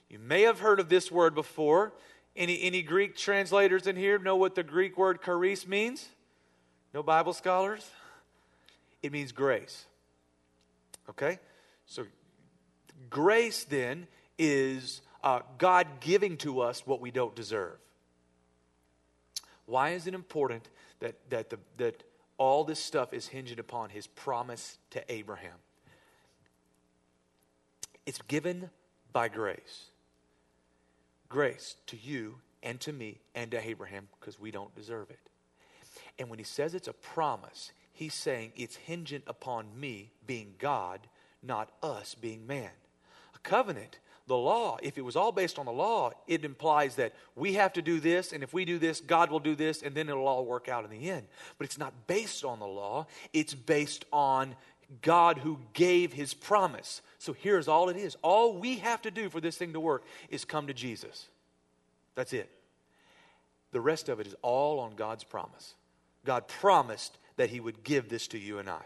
[0.10, 1.94] You may have heard of this word before.
[2.36, 6.08] Any, any Greek translators in here know what the Greek word charis means?
[6.94, 7.90] No Bible scholars?
[9.02, 9.86] It means grace.
[11.10, 11.40] Okay?
[11.86, 12.06] So,
[13.10, 14.08] grace then
[14.38, 17.78] is uh, God giving to us what we don't deserve.
[19.66, 22.04] Why is it important that, that, the, that
[22.38, 25.58] all this stuff is hinged upon his promise to Abraham?
[28.06, 28.70] It's given
[29.12, 29.90] by grace.
[31.30, 35.20] Grace to you and to me and to Abraham because we don't deserve it.
[36.20, 41.00] And when he says it's a promise, he's saying it's hinging upon me being God,
[41.42, 42.70] not us being man.
[43.36, 47.14] A covenant, the law, if it was all based on the law, it implies that
[47.36, 49.94] we have to do this, and if we do this, God will do this, and
[49.94, 51.28] then it'll all work out in the end.
[51.58, 54.56] But it's not based on the law, it's based on
[55.02, 57.02] God who gave his promise.
[57.18, 58.16] So here's all it is.
[58.22, 61.28] All we have to do for this thing to work is come to Jesus.
[62.16, 62.50] That's it.
[63.72, 65.74] The rest of it is all on God's promise.
[66.26, 68.82] God promised that he would give this to you and I,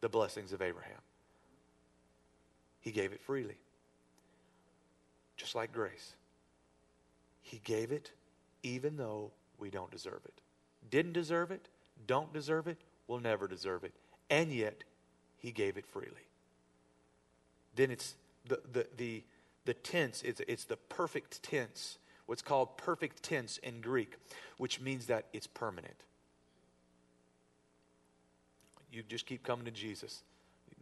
[0.00, 0.98] the blessings of Abraham.
[2.80, 3.58] He gave it freely,
[5.36, 6.14] just like grace.
[7.42, 8.10] He gave it
[8.62, 10.40] even though we don't deserve it.
[10.90, 11.68] Didn't deserve it,
[12.06, 13.92] don't deserve it, will never deserve it.
[14.30, 14.84] And yet,
[15.40, 16.26] he gave it freely.
[17.74, 18.14] Then it's
[18.46, 19.22] the, the, the,
[19.64, 24.16] the tense, it's, it's the perfect tense, what's called perfect tense in Greek,
[24.58, 26.04] which means that it's permanent.
[28.92, 30.22] You just keep coming to Jesus.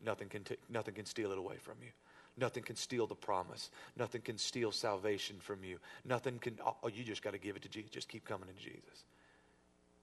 [0.05, 1.91] Nothing can, t- nothing can steal it away from you.
[2.37, 3.71] Nothing can steal the promise.
[3.97, 5.79] Nothing can steal salvation from you.
[6.05, 7.91] Nothing can, oh, oh you just got to give it to Jesus.
[7.91, 9.05] Just keep coming to Jesus.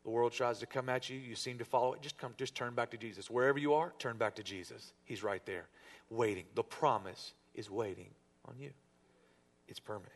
[0.06, 2.02] The world tries to come at you, you seem to follow it.
[2.02, 3.30] Just come, just turn back to Jesus.
[3.30, 4.94] Wherever you are, turn back to Jesus.
[5.04, 5.66] He's right there,
[6.12, 6.46] waiting.
[6.54, 8.10] The promise is waiting
[8.48, 8.70] on you.
[9.68, 10.14] It's permanent.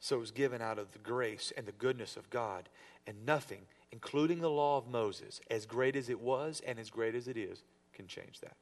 [0.00, 2.68] So it was given out of the grace and the goodness of God,
[3.06, 7.14] and nothing, including the law of Moses, as great as it was and as great
[7.14, 8.56] as it is, can change that.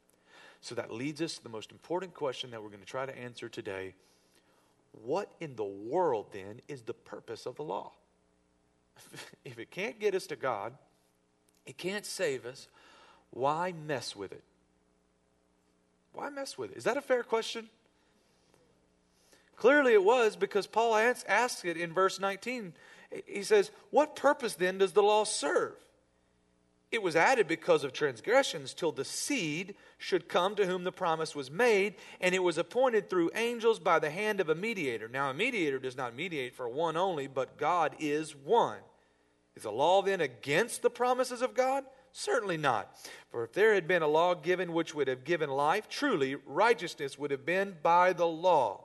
[0.60, 3.18] So that leads us to the most important question that we're going to try to
[3.18, 3.94] answer today.
[4.92, 7.92] What in the world then is the purpose of the law?
[9.44, 10.72] if it can't get us to God,
[11.66, 12.68] it can't save us,
[13.30, 14.44] why mess with it?
[16.12, 16.78] Why mess with it?
[16.78, 17.68] Is that a fair question?
[19.56, 22.74] Clearly it was because Paul asks it in verse 19.
[23.26, 25.74] He says, What purpose then does the law serve?
[26.90, 31.34] It was added because of transgressions till the seed should come to whom the promise
[31.34, 35.06] was made, and it was appointed through angels by the hand of a mediator.
[35.06, 38.78] Now, a mediator does not mediate for one only, but God is one.
[39.54, 41.84] Is the law then against the promises of God?
[42.12, 42.96] Certainly not.
[43.30, 47.18] For if there had been a law given which would have given life, truly righteousness
[47.18, 48.84] would have been by the law.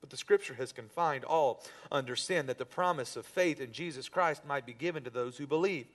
[0.00, 4.08] But the scripture has confined all under sin that the promise of faith in Jesus
[4.08, 5.86] Christ might be given to those who believe.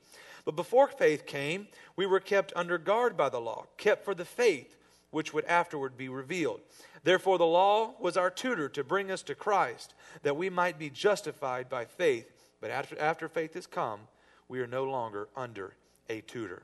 [0.47, 4.23] But before faith came, we were kept under guard by the law, kept for the
[4.23, 4.77] faith
[5.12, 6.62] which would afterward be revealed.
[7.03, 10.89] Therefore, the law was our tutor to bring us to Christ, that we might be
[10.89, 12.31] justified by faith.
[12.62, 13.99] But after, after faith has come,
[14.47, 15.73] we are no longer under
[16.10, 16.63] a tutor.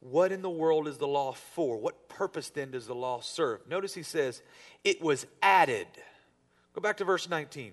[0.00, 1.78] What in the world is the law for?
[1.78, 3.66] What purpose then does the law serve?
[3.66, 4.42] Notice he says,
[4.84, 5.86] it was added.
[6.74, 7.72] Go back to verse 19.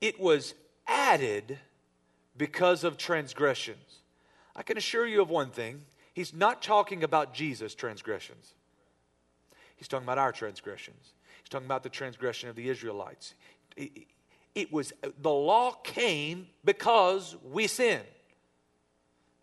[0.00, 0.54] It was
[0.86, 1.58] added
[2.38, 3.98] because of transgressions.
[4.56, 5.82] I can assure you of one thing
[6.14, 8.54] he's not talking about Jesus' transgressions,
[9.76, 11.12] he's talking about our transgressions.
[11.42, 13.34] He's talking about the transgression of the Israelites.
[14.54, 18.02] It was the law came because we sin.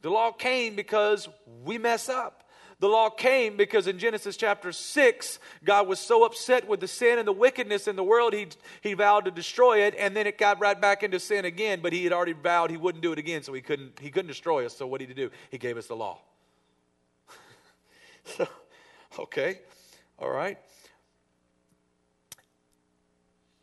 [0.02, 1.28] The law came because
[1.64, 2.45] we mess up.
[2.86, 7.18] The law came because in Genesis chapter 6, God was so upset with the sin
[7.18, 8.50] and the wickedness in the world, he,
[8.82, 11.94] he vowed to destroy it, and then it got right back into sin again, but
[11.94, 14.68] he had already vowed he wouldn't do it again, so he couldn't, he couldn't destroy
[14.68, 14.78] us.
[14.78, 15.32] So what did he do?
[15.50, 16.20] He gave us the law.
[18.24, 18.48] so,
[19.18, 19.62] okay,
[20.20, 20.60] all right.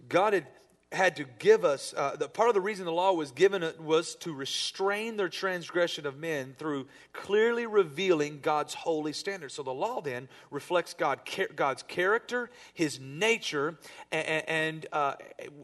[0.08, 0.48] God had
[0.92, 4.14] had to give us uh, the part of the reason the law was given was
[4.16, 10.00] to restrain their transgression of men through clearly revealing god's holy standard so the law
[10.00, 11.20] then reflects god
[11.56, 13.78] god's character his nature
[14.10, 15.14] and and, uh,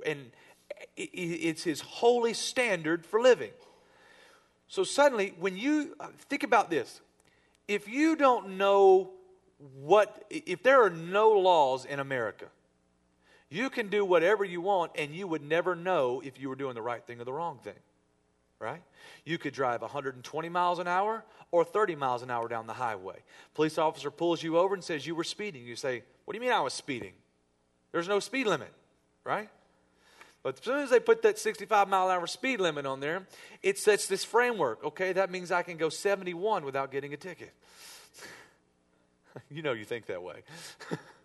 [0.07, 0.31] and
[0.97, 3.51] it's his holy standard for living.
[4.69, 7.01] So suddenly when you uh, think about this
[7.67, 9.11] if you don't know
[9.75, 12.47] what if there are no laws in america
[13.51, 16.75] you can do whatever you want, and you would never know if you were doing
[16.75, 17.79] the right thing or the wrong thing.
[18.61, 18.83] Right?
[19.25, 23.17] You could drive 120 miles an hour or 30 miles an hour down the highway.
[23.55, 25.65] Police officer pulls you over and says you were speeding.
[25.65, 27.13] You say, What do you mean I was speeding?
[27.93, 28.73] There's no speed limit,
[29.25, 29.49] right?
[30.43, 33.27] But as soon as they put that 65 mile an hour speed limit on there,
[33.63, 34.85] it sets this framework.
[34.85, 37.53] Okay, that means I can go 71 without getting a ticket.
[39.51, 40.43] you know you think that way.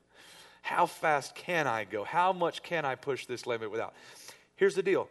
[0.64, 2.06] How fast can I go?
[2.06, 3.94] How much can I push this limit without?
[4.56, 5.10] Here's the deal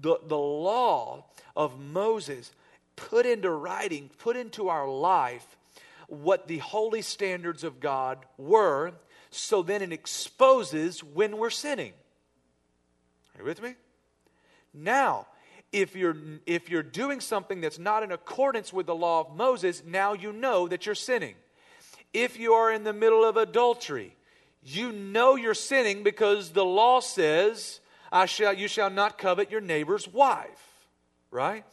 [0.00, 1.24] the, the law
[1.56, 2.52] of Moses
[2.94, 5.56] put into writing, put into our life
[6.06, 8.92] what the holy standards of God were,
[9.30, 11.92] so then it exposes when we're sinning.
[13.34, 13.74] Are you with me?
[14.72, 15.26] Now,
[15.72, 19.82] if you're if you're doing something that's not in accordance with the law of Moses,
[19.84, 21.34] now you know that you're sinning.
[22.12, 24.14] If you are in the middle of adultery,
[24.64, 29.60] you know you're sinning because the law says, I shall, you shall not covet your
[29.60, 30.86] neighbor's wife,
[31.30, 31.64] right?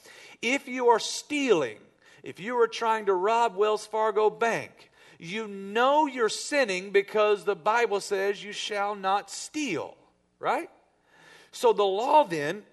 [0.41, 1.77] If you are stealing,
[2.23, 7.55] if you are trying to rob Wells Fargo Bank, you know you're sinning because the
[7.55, 9.95] Bible says you shall not steal,
[10.39, 10.69] right?
[11.51, 12.63] So the law then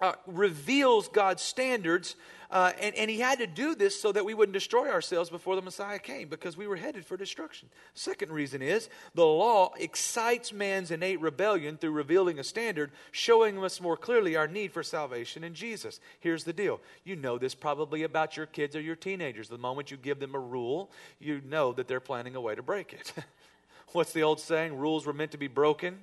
[0.00, 2.16] uh, reveals God's standards
[2.50, 5.54] uh, and, and he had to do this so that we wouldn't destroy ourselves before
[5.54, 7.68] the Messiah came because we were headed for destruction.
[7.92, 13.80] Second reason is the law excites man's innate rebellion through revealing a standard, showing us
[13.80, 16.00] more clearly our need for salvation in Jesus.
[16.20, 19.48] Here's the deal you know this probably about your kids or your teenagers.
[19.48, 22.62] The moment you give them a rule, you know that they're planning a way to
[22.62, 23.12] break it.
[23.92, 24.76] What's the old saying?
[24.76, 25.98] Rules were meant to be broken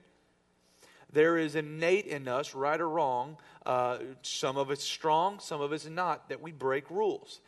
[1.16, 5.72] there is innate in us, right or wrong, uh, some of it's strong, some of
[5.72, 7.39] it's not, that we break rules.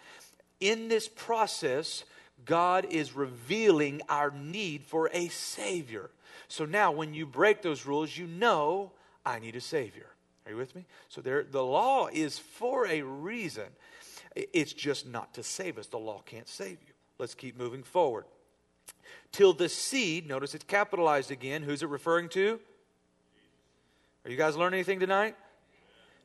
[0.62, 2.06] In this process,
[2.46, 6.10] God is revealing our need for a Savior.
[6.48, 8.94] So now, when you break those rules, you know
[9.26, 10.08] I need a Savior.
[10.46, 10.86] Are you with me?
[11.10, 13.66] So there, the law is for a reason.
[14.34, 15.88] It's just not to save us.
[15.88, 16.94] The law can't save you.
[17.20, 18.24] Let's keep moving forward.
[19.34, 21.64] Till the seed, notice it's capitalized again.
[21.64, 22.62] Who's it referring to?
[24.28, 25.38] Are you guys learning anything tonight?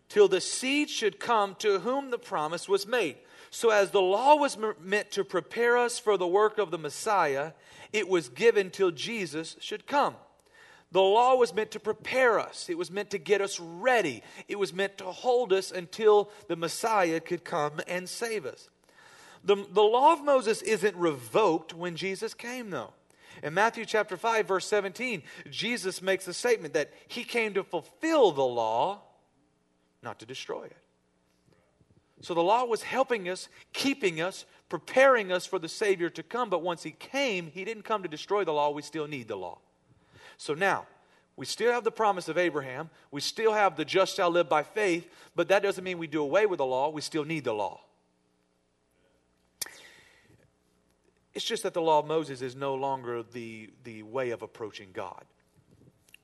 [0.09, 3.17] Till the seed should come to whom the promise was made.
[3.51, 7.53] So, as the law was meant to prepare us for the work of the Messiah,
[7.93, 10.17] it was given till Jesus should come.
[10.91, 14.59] The law was meant to prepare us, it was meant to get us ready, it
[14.59, 18.69] was meant to hold us until the Messiah could come and save us.
[19.45, 22.95] The, the law of Moses isn't revoked when Jesus came, though.
[23.43, 28.31] In Matthew chapter 5, verse 17, Jesus makes the statement that he came to fulfill
[28.31, 29.03] the law,
[30.03, 30.77] not to destroy it.
[32.21, 36.51] So the law was helping us, keeping us, preparing us for the Savior to come.
[36.51, 38.71] But once he came, he didn't come to destroy the law.
[38.71, 39.59] We still need the law.
[40.37, 40.87] So now,
[41.35, 42.91] we still have the promise of Abraham.
[43.11, 45.09] We still have the just shall live by faith.
[45.35, 46.91] But that doesn't mean we do away with the law.
[46.91, 47.81] We still need the law.
[51.35, 54.91] It's just that the law of Moses is no longer the, the way of approaching
[54.93, 55.25] God.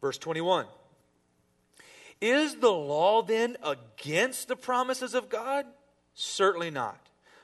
[0.01, 0.67] Verse 21
[2.21, 5.67] Is the law then against the promises of God?
[6.15, 7.01] Certainly not.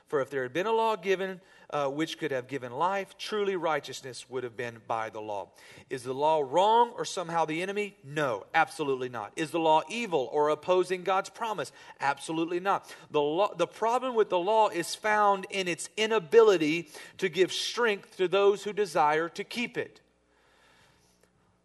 [0.07, 3.55] For if there had been a law given uh, which could have given life, truly
[3.55, 5.49] righteousness would have been by the law.
[5.89, 7.95] Is the law wrong or somehow the enemy?
[8.03, 9.31] No, absolutely not.
[9.35, 11.71] Is the law evil or opposing God's promise?
[11.99, 12.93] Absolutely not.
[13.11, 18.17] The, law, the problem with the law is found in its inability to give strength
[18.17, 20.01] to those who desire to keep it.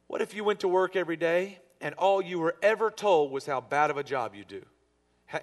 [0.07, 3.47] What if you went to work every day and all you were ever told was
[3.47, 4.63] how bad of a job you do?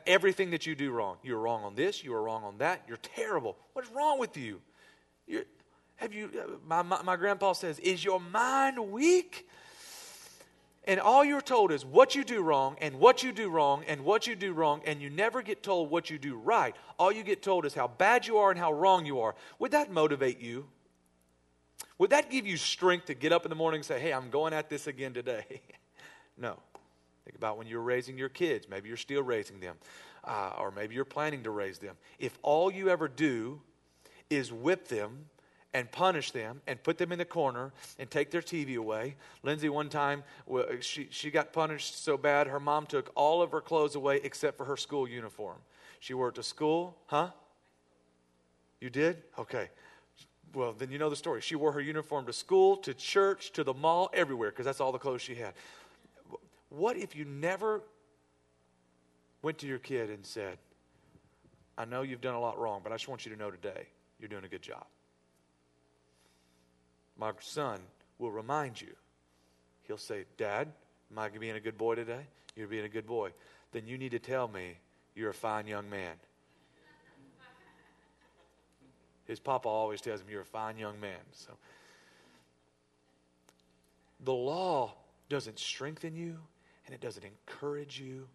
[0.05, 1.17] Everything that you do wrong.
[1.23, 3.57] You're wrong on this, you are wrong on that, you're terrible.
[3.73, 4.61] What's wrong with you?
[5.27, 5.43] You're,
[5.97, 9.47] have you, uh, my, my, my grandpa says, Is your mind weak?
[10.85, 14.05] And all you're told is what you do wrong and what you do wrong and
[14.05, 16.73] what you do wrong, and you never get told what you do right.
[16.97, 19.35] All you get told is how bad you are and how wrong you are.
[19.59, 20.65] Would that motivate you?
[21.97, 24.29] Would that give you strength to get up in the morning and say, Hey, I'm
[24.29, 25.61] going at this again today?
[26.38, 26.57] no.
[27.28, 28.69] Think about when you're raising your kids.
[28.69, 29.75] Maybe you're still raising them,
[30.23, 31.97] uh, or maybe you're planning to raise them.
[32.19, 33.59] If all you ever do
[34.30, 35.25] is whip them
[35.73, 39.17] and punish them and put them in the corner and take their TV away.
[39.43, 40.23] Lindsay, one time,
[40.80, 44.57] she, she got punished so bad, her mom took all of her clothes away except
[44.57, 45.57] for her school uniform.
[45.99, 47.32] She wore it to school, huh?
[48.80, 49.21] You did?
[49.38, 49.67] Okay.
[50.53, 51.41] Well, then you know the story.
[51.41, 54.93] She wore her uniform to school, to church, to the mall, everywhere, because that's all
[54.93, 55.55] the clothes she had.
[56.70, 57.82] What if you never
[59.41, 60.57] went to your kid and said,
[61.78, 63.88] I know you've done a lot wrong, but I just want you to know today
[64.20, 64.86] you're doing a good job?
[67.18, 67.80] My son
[68.20, 68.93] will remind you.
[69.84, 70.68] He'll say, Dad,
[71.11, 72.22] am I being a good boy today?
[72.55, 73.32] You're being a good boy.
[73.72, 74.78] Then you need to tell me
[75.15, 76.15] you're a fine young man.
[79.26, 81.20] His papa always tells him, You're a fine young man.
[81.34, 81.51] So
[84.24, 84.93] the law
[85.30, 86.38] doesn't strengthen you,
[86.88, 88.27] and it doesn't encourage you,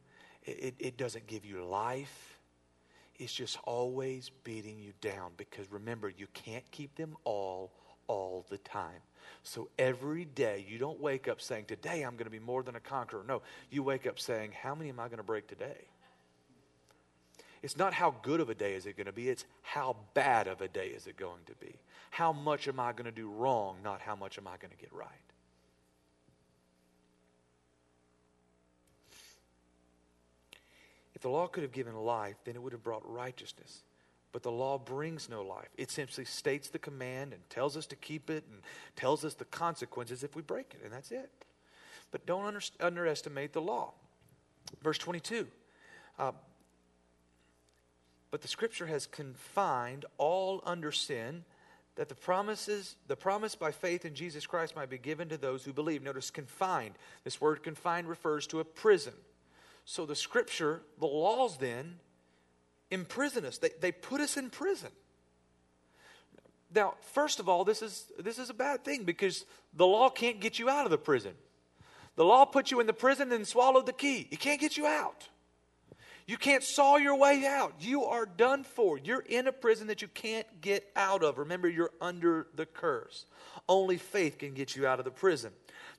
[0.44, 2.38] it, it, it doesn't give you life.
[3.16, 7.72] It's just always beating you down because remember, you can't keep them all
[8.09, 9.00] all the time.
[9.42, 12.76] So every day, you don't wake up saying, Today I'm going to be more than
[12.76, 13.24] a conqueror.
[13.26, 15.86] No, you wake up saying, How many am I going to break today?
[17.62, 20.48] It's not how good of a day is it going to be, it's how bad
[20.48, 21.76] of a day is it going to be.
[22.11, 24.76] How much am I going to do wrong, not how much am I going to
[24.76, 25.09] get right.
[31.23, 33.83] The law could have given life, then it would have brought righteousness.
[34.33, 35.68] But the law brings no life.
[35.77, 38.62] It simply states the command and tells us to keep it and
[38.97, 41.31] tells us the consequences if we break it, and that's it.
[42.11, 43.93] But don't under, underestimate the law.
[44.83, 45.47] Verse 22.
[46.18, 46.33] Uh,
[48.31, 51.45] but the scripture has confined all under sin
[51.97, 55.64] that the promises the promise by faith in Jesus Christ might be given to those
[55.64, 56.03] who believe.
[56.03, 56.95] Notice confined.
[57.25, 59.12] This word confined refers to a prison.
[59.85, 61.99] So the scripture, the laws then,
[62.91, 63.59] imprison us.
[63.59, 64.91] They, they put us in prison.
[66.74, 70.41] Now, first of all, this is, this is a bad thing because the law can't
[70.41, 71.33] get you out of the prison.
[72.16, 74.28] The law put you in the prison and swallowed the key.
[74.30, 75.28] It can't get you out.
[76.26, 77.74] You can't saw your way out.
[77.80, 78.99] You are done for.
[78.99, 81.39] You're in a prison that you can't get out of.
[81.39, 83.26] Remember, you're under the curse.
[83.68, 85.53] Only faith can get you out of the prison.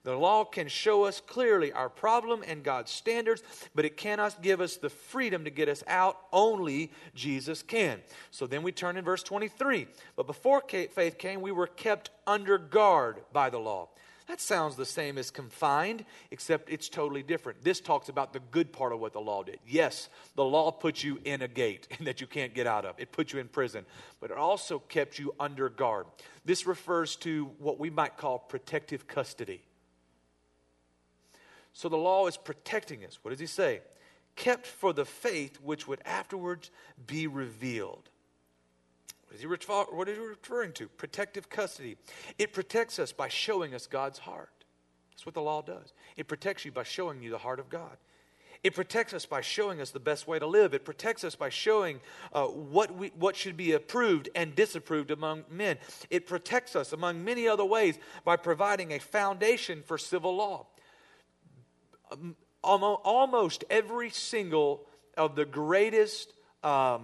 [0.03, 3.41] The law can show us clearly our problem and God's standards,
[3.73, 6.17] but it cannot give us the freedom to get us out.
[6.33, 8.01] Only Jesus can.
[8.29, 9.87] So then we turn in verse 23.
[10.17, 13.89] But before faith came, we were kept under guard by the law.
[14.27, 17.63] That sounds the same as confined, except it's totally different.
[17.63, 19.59] This talks about the good part of what the law did.
[19.67, 23.11] Yes, the law put you in a gate that you can't get out of, it
[23.11, 23.85] put you in prison,
[24.21, 26.05] but it also kept you under guard.
[26.45, 29.61] This refers to what we might call protective custody.
[31.74, 33.19] So the law is protecting us.
[33.21, 33.82] What does he say?
[34.36, 36.71] Kept for the faith which would afterwards
[37.05, 38.09] be revealed.
[39.28, 40.88] What is, he refer- what is he referring to?
[40.88, 41.97] Protective custody.
[42.38, 44.51] It protects us by showing us God's heart.
[45.11, 45.93] That's what the law does.
[46.15, 47.97] It protects you by showing you the heart of God.
[48.63, 50.74] It protects us by showing us the best way to live.
[50.74, 51.99] It protects us by showing
[52.32, 55.78] uh, what, we, what should be approved and disapproved among men.
[56.09, 60.67] It protects us, among many other ways, by providing a foundation for civil law.
[62.64, 64.86] Almost every single
[65.18, 66.34] of the greatest
[66.64, 67.03] um,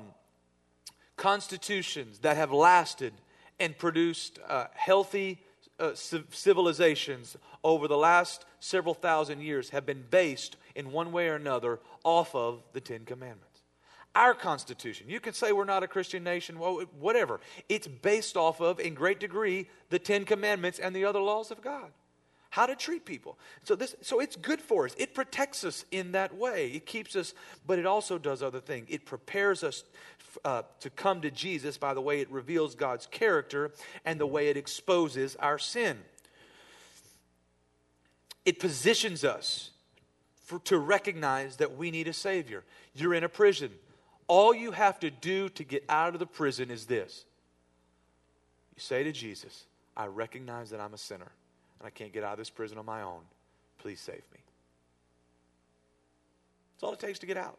[1.17, 3.13] constitutions that have lasted
[3.59, 5.39] and produced uh, healthy
[5.79, 11.35] uh, civilizations over the last several thousand years have been based in one way or
[11.35, 13.45] another off of the Ten Commandments.
[14.15, 17.39] Our Constitution, you can say we're not a Christian nation, well, whatever.
[17.67, 21.61] It's based off of, in great degree, the Ten Commandments and the other laws of
[21.61, 21.91] God
[22.49, 23.37] how to treat people.
[23.63, 24.95] So this so it's good for us.
[24.97, 26.71] It protects us in that way.
[26.71, 27.33] It keeps us,
[27.65, 28.87] but it also does other things.
[28.89, 29.83] It prepares us
[30.43, 33.71] uh, to come to Jesus by the way it reveals God's character
[34.03, 35.97] and the way it exposes our sin.
[38.45, 39.69] It positions us
[40.43, 42.63] for, to recognize that we need a Savior.
[42.95, 43.69] You're in a prison.
[44.27, 47.25] All you have to do to get out of the prison is this
[48.75, 51.31] you say to Jesus, I recognize that I'm a sinner
[51.79, 53.21] and I can't get out of this prison on my own.
[53.77, 54.39] Please save me.
[56.75, 57.57] That's all it takes to get out.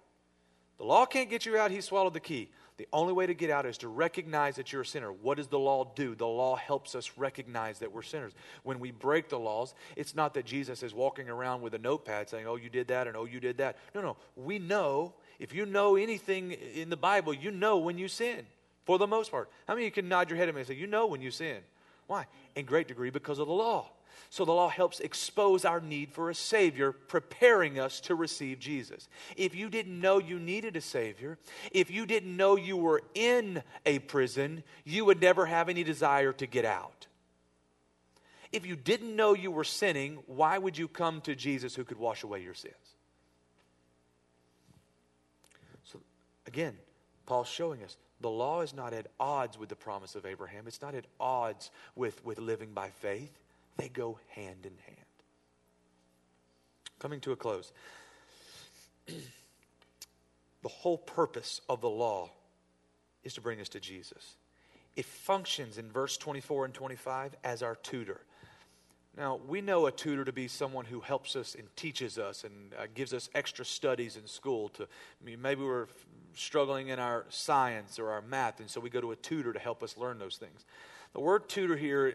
[0.78, 2.48] The law can't get you out, he swallowed the key.
[2.78, 5.12] The only way to get out is to recognize that you're a sinner.
[5.12, 6.14] What does the law do?
[6.14, 8.32] The law helps us recognize that we're sinners.
[8.62, 12.30] When we break the laws, it's not that Jesus is walking around with a notepad
[12.30, 13.76] saying, Oh, you did that and oh, you did that.
[13.94, 14.16] No, no.
[14.34, 18.46] We know, if you know anything in the Bible, you know when you sin,
[18.86, 19.50] for the most part.
[19.68, 21.20] How many of you can nod your head at me and say, You know when
[21.20, 21.58] you sin?
[22.06, 22.26] Why?
[22.56, 23.90] In great degree because of the law.
[24.28, 29.08] So the law helps expose our need for a Savior, preparing us to receive Jesus.
[29.36, 31.38] If you didn't know you needed a Savior,
[31.72, 36.32] if you didn't know you were in a prison, you would never have any desire
[36.34, 37.06] to get out.
[38.52, 41.98] If you didn't know you were sinning, why would you come to Jesus who could
[41.98, 42.74] wash away your sins?
[45.84, 46.00] So,
[46.46, 46.76] again,
[47.26, 50.66] Paul's showing us the law is not at odds with the promise of Abraham.
[50.66, 53.38] It's not at odds with, with living by faith.
[53.80, 55.06] They go hand in hand.
[56.98, 57.72] Coming to a close.
[59.06, 62.30] the whole purpose of the law
[63.24, 64.36] is to bring us to Jesus.
[64.96, 68.20] It functions in verse 24 and 25 as our tutor.
[69.16, 72.74] Now, we know a tutor to be someone who helps us and teaches us and
[72.78, 74.68] uh, gives us extra studies in school.
[74.70, 75.86] To I mean, maybe we're
[76.34, 79.58] struggling in our science or our math, and so we go to a tutor to
[79.58, 80.66] help us learn those things.
[81.14, 82.14] The word tutor here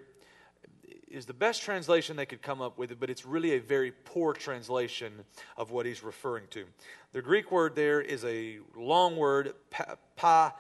[1.16, 4.34] is the best translation they could come up with, but it's really a very poor
[4.34, 5.14] translation
[5.56, 6.66] of what he's referring to.
[7.14, 10.52] The Greek word there is a long word, pa,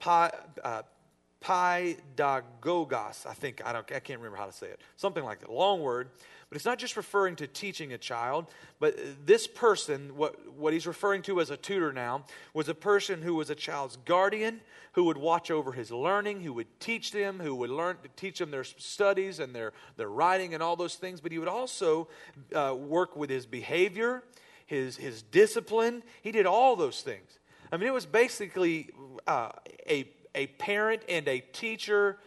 [0.00, 0.30] pa,
[0.64, 0.82] uh,
[1.40, 4.80] Paidagogos, I think, I, don't, I can't remember how to say it.
[4.96, 5.50] Something like that.
[5.52, 6.10] Long word.
[6.48, 8.46] But it's not just referring to teaching a child,
[8.80, 8.96] but
[9.26, 12.24] this person, what, what he's referring to as a tutor now,
[12.54, 14.60] was a person who was a child's guardian,
[14.92, 18.38] who would watch over his learning, who would teach them, who would learn to teach
[18.38, 21.20] them their studies and their, their writing and all those things.
[21.20, 22.08] But he would also
[22.54, 24.22] uh, work with his behavior,
[24.64, 26.02] his, his discipline.
[26.22, 27.38] He did all those things.
[27.70, 28.90] I mean, it was basically
[29.26, 29.50] uh,
[29.86, 32.18] a a parent and a teacher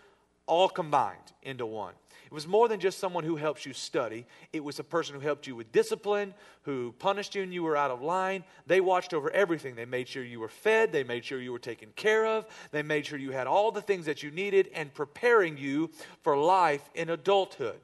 [0.46, 1.94] all combined into one.
[2.32, 4.26] It was more than just someone who helps you study.
[4.54, 7.76] It was a person who helped you with discipline, who punished you and you were
[7.76, 8.46] out of line.
[8.68, 9.76] They watched over everything.
[9.76, 12.84] They made sure you were fed, they made sure you were taken care of, they
[12.84, 15.90] made sure you had all the things that you needed and preparing you
[16.22, 17.82] for life in adulthood.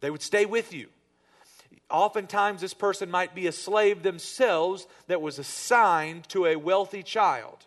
[0.00, 0.88] They would stay with you.
[1.90, 7.66] Oftentimes, this person might be a slave themselves that was assigned to a wealthy child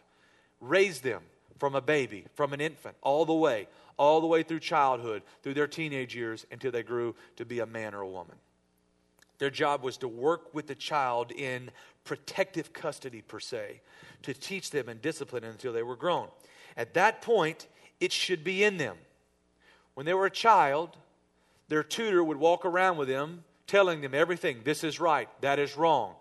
[0.60, 1.22] raise them
[1.60, 3.68] from a baby, from an infant, all the way,
[3.98, 7.66] all the way through childhood, through their teenage years, until they grew to be a
[7.66, 8.36] man or a woman.
[9.40, 11.70] Their job was to work with the child in
[12.04, 13.82] protective custody, per se,
[14.24, 16.28] to teach them and discipline until they were grown.
[16.78, 17.68] At that point,
[18.00, 18.98] it should be in them.
[19.94, 20.98] When they were a child,
[21.68, 25.78] their tutor would walk around with them, telling them everything this is right, that is
[25.78, 26.16] wrong.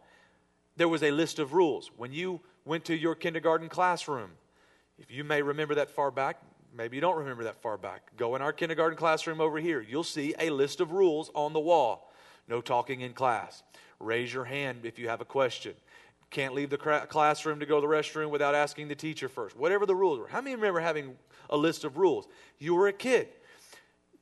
[0.76, 1.90] There was a list of rules.
[1.96, 4.30] When you went to your kindergarten classroom.
[4.98, 6.40] If you may remember that far back,
[6.74, 8.16] Maybe you don't remember that far back.
[8.16, 9.84] Go in our kindergarten classroom over here.
[9.86, 12.10] You'll see a list of rules on the wall.
[12.48, 13.62] No talking in class.
[14.00, 15.74] Raise your hand if you have a question.
[16.30, 19.54] Can't leave the classroom to go to the restroom without asking the teacher first.
[19.54, 20.28] Whatever the rules were.
[20.28, 21.14] How many remember having
[21.50, 22.26] a list of rules?
[22.58, 23.28] You were a kid.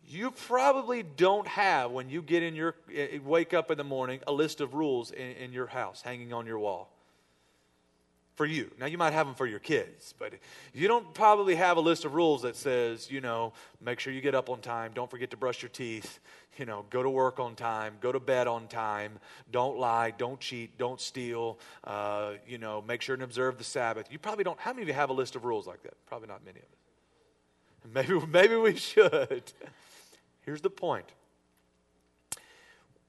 [0.05, 4.19] You probably don't have, when you get in your, eh, wake up in the morning,
[4.27, 6.91] a list of rules in, in your house hanging on your wall
[8.41, 8.71] for you.
[8.81, 10.33] Now, you might have them for your kids, but
[10.73, 14.23] you don't probably have a list of rules that says, you know, make sure you
[14.23, 16.21] get up on time, don't forget to brush your teeth,
[16.57, 19.19] you know, go to work on time, go to bed on time,
[19.53, 24.11] don't lie, don't cheat, don't steal, uh, you know, make sure and observe the Sabbath.
[24.11, 24.59] You probably don't.
[24.59, 25.93] How many of you have a list of rules like that?
[26.07, 27.93] Probably not many of us.
[27.93, 29.53] Maybe, maybe we should.
[30.47, 31.13] Here's the point.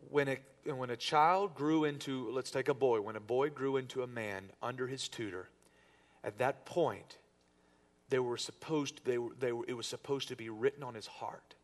[0.10, 0.38] When a
[0.68, 4.04] and when a child grew into, let's take a boy, when a boy grew into
[4.04, 5.50] a man under his tutor,
[6.24, 7.18] at that point,
[8.10, 11.08] they were supposed, they were, they were, it was supposed to be written on his
[11.08, 11.56] heart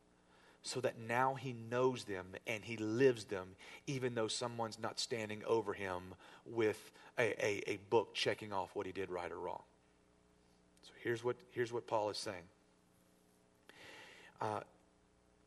[0.63, 3.49] so that now he knows them and he lives them,
[3.85, 6.01] even though someone's not standing over him
[6.45, 9.61] with a, a, a book checking off what he did right or wrong.
[10.83, 12.43] So here's what, here's what Paul is saying.
[14.41, 14.61] Uh,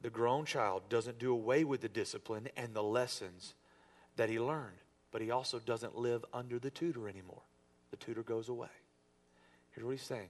[0.03, 3.55] the grown child doesn't do away with the discipline and the lessons
[4.17, 4.79] that he learned,
[5.13, 7.43] but he also doesn't live under the tutor anymore.
[7.91, 8.69] The tutor goes away.
[9.73, 10.29] Here's what he's saying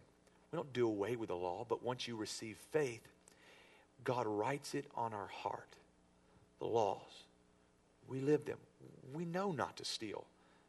[0.51, 3.07] we don't do away with the law, but once you receive faith,
[4.03, 5.77] God writes it on our heart.
[6.59, 7.25] The laws.
[8.09, 8.59] We live them.
[9.15, 10.25] We know not to steal.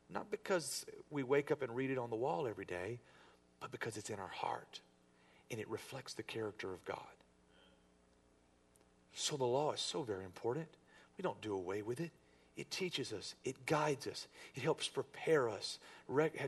[0.10, 3.00] Not because we wake up and read it on the wall every day,
[3.60, 4.82] but because it's in our heart
[5.50, 6.98] and it reflects the character of God.
[9.14, 10.68] So the law is so very important.
[11.18, 12.12] We don't do away with it.
[12.58, 15.80] It teaches us, it guides us, it helps prepare us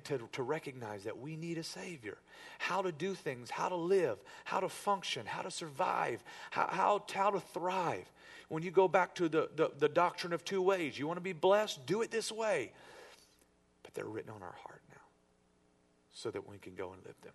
[0.04, 2.18] to, to recognize that we need a Savior.
[2.60, 7.04] How to do things, how to live, how to function, how to survive, how, how,
[7.12, 8.12] how to thrive.
[8.50, 11.22] When you go back to the, the, the doctrine of two ways, you want to
[11.22, 12.74] be blessed, do it this way.
[13.82, 15.02] But they're written on our heart now
[16.14, 17.34] so that we can go and live them.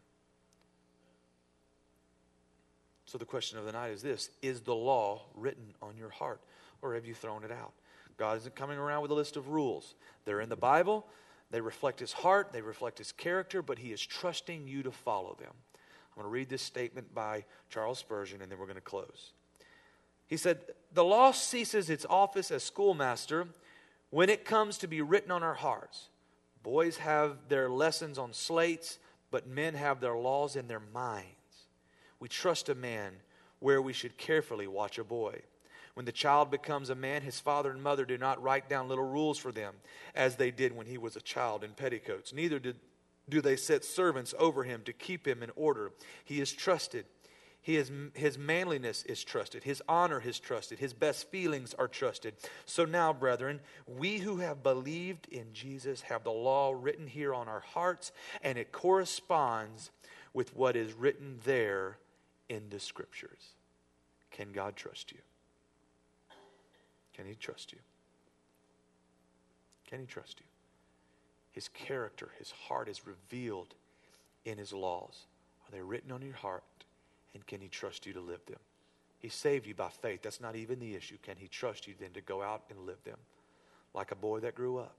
[3.09, 6.43] So the question of the night is this Is the law written on your heart,
[6.83, 7.73] or have you thrown it out?
[8.19, 9.95] God isn't coming around with a list of rules.
[10.27, 11.07] They're in the Bible,
[11.51, 15.35] they reflect his heart, they reflect his character, but he is trusting you to follow
[15.41, 15.53] them.
[15.55, 19.33] I'm going to read this statement by Charles Spurgeon, and then we're going to close.
[20.27, 20.59] He said,
[20.93, 23.47] The law ceases its office as schoolmaster
[24.11, 26.09] when it comes to be written on our hearts.
[26.63, 28.99] Boys have their lessons on slates,
[29.31, 31.38] but men have their laws in their minds.
[32.21, 33.13] We trust a man
[33.61, 35.41] where we should carefully watch a boy.
[35.95, 39.05] When the child becomes a man, his father and mother do not write down little
[39.05, 39.75] rules for them,
[40.15, 42.33] as they did when he was a child in petticoats.
[42.33, 42.77] Neither did,
[43.29, 45.91] do they set servants over him to keep him in order.
[46.25, 47.05] He is trusted.
[47.61, 49.65] He is, his manliness is trusted.
[49.65, 50.79] His honor is trusted.
[50.79, 52.35] His best feelings are trusted.
[52.65, 57.49] So now, brethren, we who have believed in Jesus have the law written here on
[57.49, 58.13] our hearts,
[58.43, 59.91] and it corresponds
[60.33, 61.99] with what is written there
[62.49, 63.55] in the scriptures.
[64.31, 65.19] Can God trust you?
[67.15, 67.79] Can He trust you?
[69.89, 70.47] Can He trust you?
[71.53, 73.75] His character, His heart is revealed
[74.45, 75.27] in His laws.
[75.67, 76.63] Are they written on your heart?
[77.35, 78.61] And can He trust you to live them?
[79.19, 80.23] He saved you by faith.
[80.23, 81.17] That's not even the issue.
[81.23, 83.19] Can He trust you then to go out and live them?
[83.95, 84.95] Like a boy that grew up.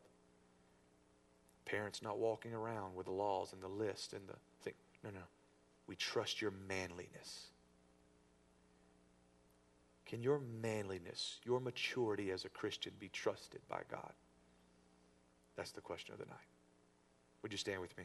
[1.65, 4.73] Parents not walking around with the laws and the list and the thing.
[5.03, 5.21] No, no.
[5.89, 7.47] We trust your manliness.
[10.05, 14.13] Can your manliness, your maturity as a Christian be trusted by God?
[15.57, 16.37] That's the question of the night.
[17.41, 18.03] Would you stand with me?